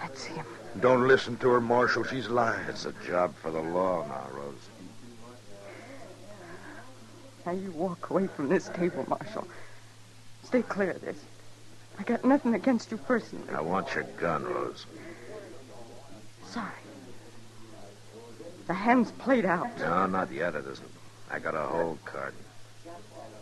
That's 0.00 0.24
him. 0.24 0.44
don't 0.80 1.06
listen 1.06 1.36
to 1.38 1.48
her, 1.50 1.60
Marshal. 1.60 2.02
She's 2.02 2.28
lying. 2.28 2.66
It's 2.68 2.86
a 2.86 2.92
job 3.06 3.34
for 3.36 3.52
the 3.52 3.60
law 3.60 4.04
now, 4.08 4.26
Rose. 4.36 4.54
Now 7.46 7.52
you 7.52 7.70
walk 7.70 8.10
away 8.10 8.26
from 8.26 8.48
this 8.48 8.68
table, 8.70 9.04
Marshal. 9.08 9.46
Stay 10.42 10.62
clear 10.62 10.90
of 10.90 11.00
this. 11.02 11.18
I 12.00 12.02
got 12.02 12.24
nothing 12.24 12.54
against 12.54 12.90
you 12.90 12.96
personally. 12.96 13.44
I 13.54 13.60
want 13.60 13.94
your 13.94 14.04
gun, 14.18 14.44
Rose. 14.44 14.86
Sorry. 16.46 16.81
The 18.66 18.74
hand's 18.74 19.10
played 19.12 19.44
out. 19.44 19.78
No, 19.78 20.06
not 20.06 20.30
yet, 20.32 20.54
it 20.54 20.64
isn't. 20.66 20.90
I 21.30 21.38
got 21.38 21.54
a 21.54 21.62
whole 21.62 21.98
card. 22.04 22.34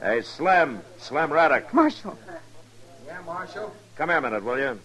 Hey, 0.01 0.23
Slim. 0.23 0.81
Slim 0.99 1.31
Raddock. 1.31 1.73
Marshal, 1.73 2.17
Yeah, 3.07 3.21
Marshal. 3.27 3.75
Come 3.97 4.09
here 4.09 4.19
a 4.19 4.23
minute, 4.23 4.43
will 4.45 4.59
you? 4.59 4.79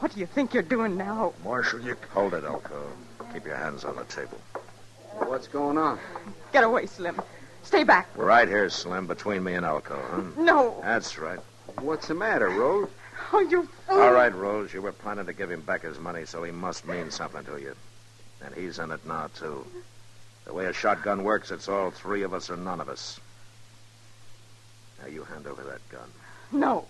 what 0.00 0.12
do 0.12 0.20
you 0.20 0.26
think 0.26 0.52
you're 0.52 0.62
doing 0.62 0.96
now? 0.96 1.32
Marshal, 1.44 1.80
you... 1.80 1.96
Hold 2.12 2.34
it, 2.34 2.44
Elko. 2.44 2.90
Keep 3.32 3.46
your 3.46 3.56
hands 3.56 3.84
on 3.84 3.96
the 3.96 4.04
table. 4.04 4.38
What's 5.18 5.48
going 5.48 5.78
on? 5.78 5.98
Get 6.52 6.64
away, 6.64 6.86
Slim. 6.86 7.20
Stay 7.62 7.84
back. 7.84 8.08
Right 8.16 8.48
here, 8.48 8.68
Slim, 8.68 9.06
between 9.06 9.42
me 9.44 9.54
and 9.54 9.64
Elko, 9.64 9.98
huh? 10.10 10.22
No. 10.42 10.78
That's 10.82 11.18
right. 11.18 11.38
What's 11.80 12.08
the 12.08 12.14
matter, 12.14 12.48
Rose? 12.50 12.88
Oh, 13.32 13.40
you 13.40 13.68
fool. 13.86 14.00
All 14.00 14.12
right, 14.12 14.34
Rose, 14.34 14.72
you 14.74 14.82
were 14.82 14.92
planning 14.92 15.26
to 15.26 15.32
give 15.32 15.50
him 15.50 15.60
back 15.62 15.82
his 15.82 15.98
money, 15.98 16.24
so 16.26 16.42
he 16.42 16.52
must 16.52 16.86
mean 16.86 17.10
something 17.10 17.44
to 17.44 17.56
you. 17.58 17.74
And 18.44 18.54
he's 18.54 18.78
in 18.78 18.90
it 18.90 19.04
now, 19.06 19.28
too. 19.34 19.66
The 20.44 20.54
way 20.54 20.66
a 20.66 20.72
shotgun 20.72 21.24
works, 21.24 21.50
it's 21.50 21.68
all 21.68 21.90
three 21.90 22.22
of 22.22 22.32
us 22.32 22.50
or 22.50 22.56
none 22.56 22.80
of 22.80 22.88
us. 22.88 23.18
Now, 25.00 25.08
you 25.08 25.24
hand 25.24 25.46
over 25.46 25.62
that 25.62 25.86
gun. 25.88 26.08
No. 26.52 26.86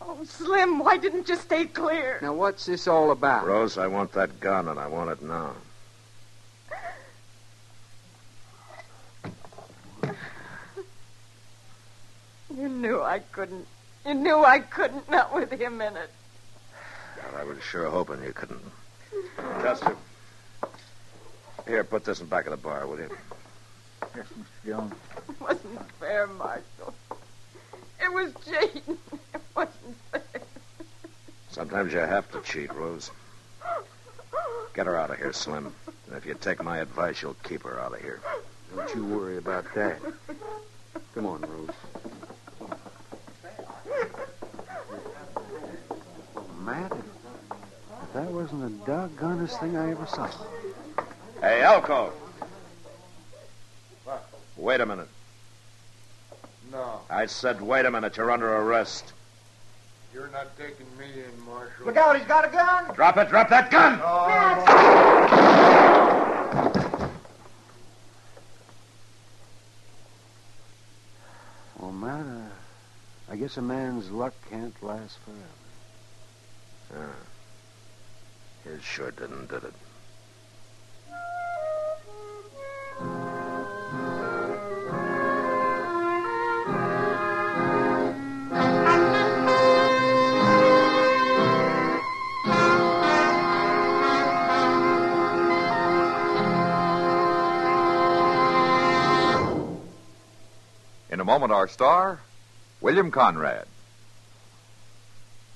Oh, 0.00 0.18
Slim, 0.24 0.78
why 0.78 0.96
didn't 0.96 1.28
you 1.28 1.36
stay 1.36 1.66
clear? 1.66 2.18
Now, 2.20 2.34
what's 2.34 2.66
this 2.66 2.86
all 2.86 3.10
about? 3.10 3.46
Rose, 3.46 3.78
I 3.78 3.86
want 3.86 4.12
that 4.12 4.40
gun, 4.40 4.68
and 4.68 4.78
I 4.78 4.86
want 4.86 5.10
it 5.10 5.22
now. 5.22 5.54
You 12.56 12.68
knew 12.68 13.02
I 13.02 13.18
couldn't. 13.18 13.66
You 14.06 14.14
knew 14.14 14.44
I 14.44 14.60
couldn't, 14.60 15.10
not 15.10 15.34
with 15.34 15.50
him 15.50 15.80
in 15.80 15.96
it. 15.96 16.10
Well, 17.16 17.40
I 17.40 17.44
was 17.44 17.62
sure 17.62 17.90
hoping 17.90 18.22
you 18.22 18.32
couldn't. 18.32 18.62
Chester. 19.62 19.96
Here, 21.66 21.84
put 21.84 22.04
this 22.04 22.20
in 22.20 22.26
back 22.26 22.46
of 22.46 22.50
the 22.50 22.56
bar, 22.56 22.86
will 22.86 22.98
you? 22.98 23.10
Yes, 24.14 24.26
Mr. 24.38 24.66
Jones. 24.66 24.94
It 25.28 25.40
wasn't 25.40 25.90
fair, 25.98 26.26
Marshal. 26.26 26.94
It 28.02 28.12
was 28.12 28.32
cheating. 28.44 28.98
It 29.34 29.40
wasn't 29.56 29.96
fair. 30.12 30.22
Sometimes 31.50 31.92
you 31.92 32.00
have 32.00 32.30
to 32.32 32.40
cheat, 32.42 32.72
Rose. 32.74 33.10
Get 34.74 34.86
her 34.86 34.96
out 34.96 35.10
of 35.10 35.18
here, 35.18 35.32
Slim. 35.32 35.72
And 36.08 36.16
if 36.16 36.26
you 36.26 36.34
take 36.34 36.62
my 36.62 36.78
advice, 36.78 37.22
you'll 37.22 37.36
keep 37.44 37.62
her 37.62 37.80
out 37.80 37.94
of 37.94 38.00
here. 38.00 38.20
Don't 38.74 38.94
you 38.94 39.04
worry 39.06 39.38
about 39.38 39.72
that. 39.74 40.00
Come 41.14 41.26
on, 41.26 41.40
Rose. 41.42 41.70
Matt, 46.64 46.92
if 46.92 47.03
that 48.14 48.30
wasn't 48.30 48.62
the 48.86 48.90
doggonest 48.90 49.58
thing 49.58 49.76
I 49.76 49.90
ever 49.90 50.06
saw. 50.06 50.30
Hey, 51.40 51.62
Elko. 51.62 52.12
Wait 54.56 54.80
a 54.80 54.86
minute. 54.86 55.08
No, 56.70 57.00
I 57.10 57.26
said, 57.26 57.60
wait 57.60 57.84
a 57.86 57.90
minute. 57.90 58.16
You're 58.16 58.30
under 58.30 58.56
arrest. 58.56 59.12
you're 60.12 60.28
not 60.28 60.56
taking 60.56 60.86
me 60.96 61.06
in, 61.12 61.44
Marshal. 61.44 61.86
Look 61.86 61.96
out, 61.96 62.16
he's 62.16 62.26
got 62.26 62.44
a 62.44 62.48
gun! 62.48 62.94
Drop 62.94 63.16
it. 63.16 63.28
Drop 63.28 63.48
that 63.48 63.70
gun. 63.70 63.98
Well, 71.78 71.92
man, 71.92 72.26
uh, 72.26 73.32
I 73.32 73.36
guess 73.36 73.56
a 73.56 73.62
man's 73.62 74.10
luck 74.10 74.34
can't 74.48 74.80
last 74.82 75.18
forever. 75.18 77.08
Yeah. 77.08 77.33
His 78.64 78.82
sure 78.82 79.10
didn't, 79.10 79.48
did 79.48 79.62
it? 79.64 79.74
In 101.10 101.20
a 101.20 101.24
moment, 101.24 101.52
our 101.52 101.68
star, 101.68 102.20
William 102.80 103.10
Conrad. 103.10 103.66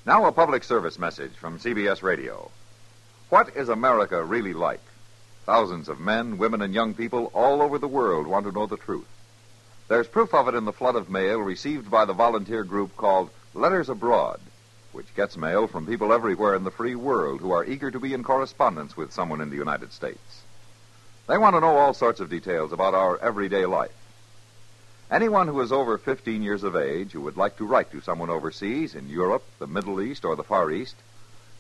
Now, 0.04 0.26
a 0.26 0.32
public 0.32 0.62
service 0.62 0.98
message 0.98 1.32
from 1.32 1.58
CBS 1.58 2.02
Radio. 2.02 2.50
What 3.30 3.54
is 3.54 3.68
America 3.68 4.24
really 4.24 4.54
like? 4.54 4.80
Thousands 5.44 5.90
of 5.90 6.00
men, 6.00 6.38
women, 6.38 6.62
and 6.62 6.72
young 6.72 6.94
people 6.94 7.30
all 7.34 7.60
over 7.60 7.78
the 7.78 7.86
world 7.86 8.26
want 8.26 8.46
to 8.46 8.52
know 8.52 8.64
the 8.64 8.78
truth. 8.78 9.06
There's 9.86 10.08
proof 10.08 10.32
of 10.32 10.48
it 10.48 10.54
in 10.54 10.64
the 10.64 10.72
flood 10.72 10.96
of 10.96 11.10
mail 11.10 11.38
received 11.38 11.90
by 11.90 12.06
the 12.06 12.14
volunteer 12.14 12.64
group 12.64 12.96
called 12.96 13.28
Letters 13.52 13.90
Abroad, 13.90 14.40
which 14.92 15.14
gets 15.14 15.36
mail 15.36 15.66
from 15.66 15.84
people 15.84 16.10
everywhere 16.10 16.54
in 16.54 16.64
the 16.64 16.70
free 16.70 16.94
world 16.94 17.42
who 17.42 17.50
are 17.52 17.66
eager 17.66 17.90
to 17.90 18.00
be 18.00 18.14
in 18.14 18.24
correspondence 18.24 18.96
with 18.96 19.12
someone 19.12 19.42
in 19.42 19.50
the 19.50 19.56
United 19.56 19.92
States. 19.92 20.42
They 21.26 21.36
want 21.36 21.54
to 21.54 21.60
know 21.60 21.76
all 21.76 21.92
sorts 21.92 22.20
of 22.20 22.30
details 22.30 22.72
about 22.72 22.94
our 22.94 23.18
everyday 23.18 23.66
life. 23.66 23.92
Anyone 25.10 25.48
who 25.48 25.60
is 25.60 25.70
over 25.70 25.98
15 25.98 26.42
years 26.42 26.62
of 26.62 26.76
age 26.76 27.12
who 27.12 27.20
would 27.20 27.36
like 27.36 27.58
to 27.58 27.66
write 27.66 27.90
to 27.92 28.00
someone 28.00 28.30
overseas 28.30 28.94
in 28.94 29.10
Europe, 29.10 29.44
the 29.58 29.66
Middle 29.66 30.00
East, 30.00 30.24
or 30.24 30.34
the 30.34 30.42
Far 30.42 30.70
East 30.70 30.96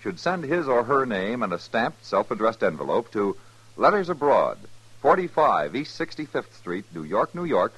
should 0.00 0.20
send 0.20 0.44
his 0.44 0.68
or 0.68 0.84
her 0.84 1.04
name 1.04 1.42
in 1.42 1.52
a 1.52 1.58
stamped, 1.58 2.04
self 2.04 2.30
addressed 2.30 2.62
envelope 2.62 3.10
to 3.12 3.36
Letters 3.76 4.08
Abroad, 4.08 4.58
45 5.00 5.74
East 5.74 5.98
65th 5.98 6.52
Street, 6.54 6.84
New 6.94 7.02
York, 7.02 7.34
New 7.34 7.44
York, 7.44 7.72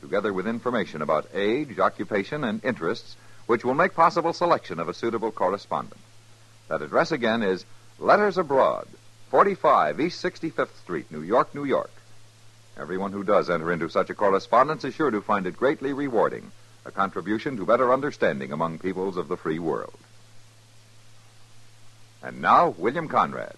together 0.00 0.32
with 0.32 0.46
information 0.46 1.02
about 1.02 1.28
age, 1.34 1.78
occupation, 1.78 2.44
and 2.44 2.64
interests, 2.64 3.16
which 3.46 3.64
will 3.64 3.74
make 3.74 3.94
possible 3.94 4.32
selection 4.32 4.78
of 4.78 4.88
a 4.88 4.94
suitable 4.94 5.30
correspondent. 5.30 6.00
That 6.68 6.82
address 6.82 7.12
again 7.12 7.42
is 7.42 7.64
Letters 7.98 8.38
Abroad, 8.38 8.88
45 9.30 10.00
East 10.00 10.24
65th 10.24 10.76
Street, 10.76 11.10
New 11.10 11.22
York, 11.22 11.54
New 11.54 11.64
York. 11.64 11.90
Everyone 12.78 13.12
who 13.12 13.24
does 13.24 13.50
enter 13.50 13.72
into 13.72 13.90
such 13.90 14.10
a 14.10 14.14
correspondence 14.14 14.84
is 14.84 14.94
sure 14.94 15.10
to 15.10 15.20
find 15.20 15.46
it 15.46 15.56
greatly 15.56 15.92
rewarding, 15.92 16.50
a 16.84 16.90
contribution 16.90 17.56
to 17.56 17.66
better 17.66 17.92
understanding 17.92 18.52
among 18.52 18.78
peoples 18.78 19.16
of 19.16 19.28
the 19.28 19.36
free 19.36 19.58
world. 19.58 19.98
And 22.22 22.40
now, 22.42 22.74
William 22.76 23.08
Conrad. 23.08 23.54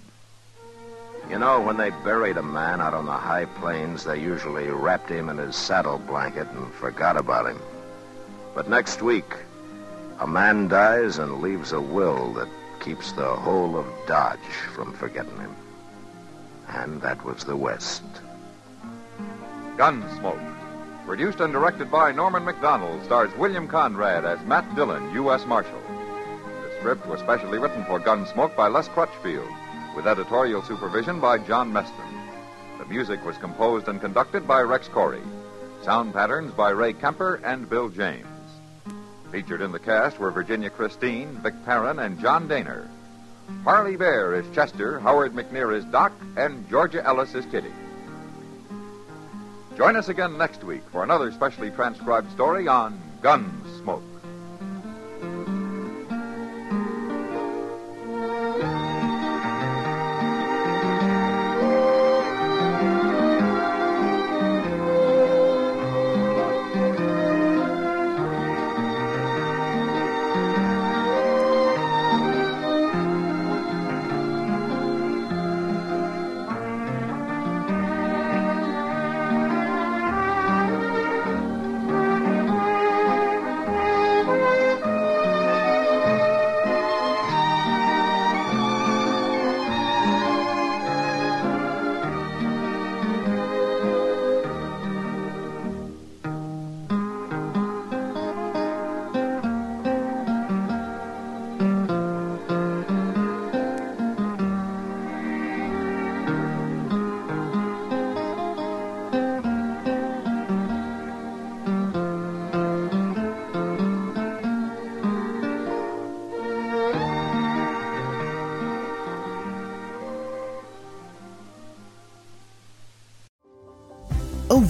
You 1.29 1.39
know, 1.39 1.61
when 1.61 1.77
they 1.77 1.91
buried 1.91 2.37
a 2.37 2.43
man 2.43 2.81
out 2.81 2.95
on 2.95 3.07
the 3.07 3.13
high 3.13 3.47
plains, 3.47 4.05
they 4.05 4.21
usually 4.21 4.69
wrapped 4.69 5.09
him 5.09 5.29
in 5.29 5.39
his 5.39 5.57
saddle 5.57 5.99
blanket 5.99 6.49
and 6.49 6.73
forgot 6.75 7.17
about 7.17 7.47
him. 7.47 7.59
But 8.55 8.69
next 8.69 9.03
week, 9.03 9.35
a 10.21 10.27
man 10.27 10.69
dies 10.69 11.19
and 11.19 11.41
leaves 11.41 11.73
a 11.73 11.81
will 11.81 12.33
that 12.35 12.49
keeps 12.81 13.13
the 13.13 13.35
whole 13.35 13.77
of 13.77 13.87
Dodge 14.07 14.39
from 14.75 14.93
forgetting 14.93 15.37
him. 15.39 15.57
And 16.69 17.01
that 17.03 17.25
was 17.25 17.45
the 17.45 17.57
West. 17.57 18.03
Gunsmoke. 19.77 20.55
Produced 21.07 21.41
and 21.41 21.53
directed 21.53 21.91
by 21.91 22.13
Norman 22.13 22.45
Macdonnell, 22.45 23.05
stars 23.05 23.35
William 23.37 23.67
Conrad 23.67 24.25
as 24.25 24.41
Matt 24.47 24.77
Dillon, 24.77 25.13
U.S. 25.15 25.45
Marshal. 25.47 25.81
Script 26.83 27.07
was 27.07 27.21
specially 27.21 27.59
written 27.59 27.85
for 27.85 28.01
Gunsmoke 28.01 28.57
by 28.57 28.67
Les 28.67 28.89
Crutchfield, 28.89 29.49
with 29.95 30.05
editorial 30.05 30.65
supervision 30.65 31.21
by 31.21 31.39
John 31.39 31.73
Meston. 31.73 32.29
The 32.81 32.85
music 32.87 33.25
was 33.25 33.37
composed 33.37 33.87
and 33.87 34.01
conducted 34.01 34.49
by 34.49 34.63
Rex 34.63 34.89
Koury. 34.89 35.23
Sound 35.85 36.13
patterns 36.13 36.53
by 36.55 36.71
Ray 36.71 36.93
Kemper 36.93 37.37
and 37.45 37.71
Bill 37.71 37.89
James. 37.89 38.27
Featured 39.31 39.63
in 39.63 39.71
the 39.71 39.79
cast 39.79 40.19
were 40.19 40.33
Virginia 40.33 40.71
Christine, 40.71 41.39
Vic 41.41 41.55
Perrin, 41.65 42.01
and 42.01 42.19
John 42.19 42.49
Dehner. 42.49 42.89
Parley 43.63 43.95
Baer 43.95 44.35
is 44.35 44.53
Chester, 44.53 44.99
Howard 44.99 45.35
McNear 45.35 45.77
is 45.77 45.85
Doc, 45.85 46.11
and 46.37 46.69
Georgia 46.69 47.07
Ellis 47.07 47.33
is 47.37 47.47
Kitty. 47.47 47.73
Join 49.77 49.95
us 49.95 50.09
again 50.09 50.37
next 50.37 50.65
week 50.65 50.83
for 50.91 51.05
another 51.05 51.31
specially 51.31 51.71
transcribed 51.71 52.33
story 52.33 52.67
on 52.67 53.01
Gunsmoke. 53.23 53.62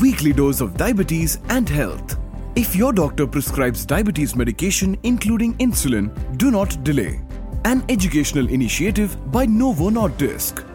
Weekly 0.00 0.32
dose 0.32 0.60
of 0.60 0.76
diabetes 0.76 1.38
and 1.48 1.68
health. 1.68 2.18
If 2.54 2.74
your 2.76 2.92
doctor 2.92 3.26
prescribes 3.26 3.84
diabetes 3.84 4.34
medication 4.34 4.96
including 5.02 5.54
insulin, 5.58 6.10
do 6.36 6.50
not 6.50 6.82
delay. 6.84 7.20
An 7.64 7.84
educational 7.88 8.48
initiative 8.48 9.16
by 9.30 9.46
Novo 9.46 9.90
Nordisk. 9.90 10.71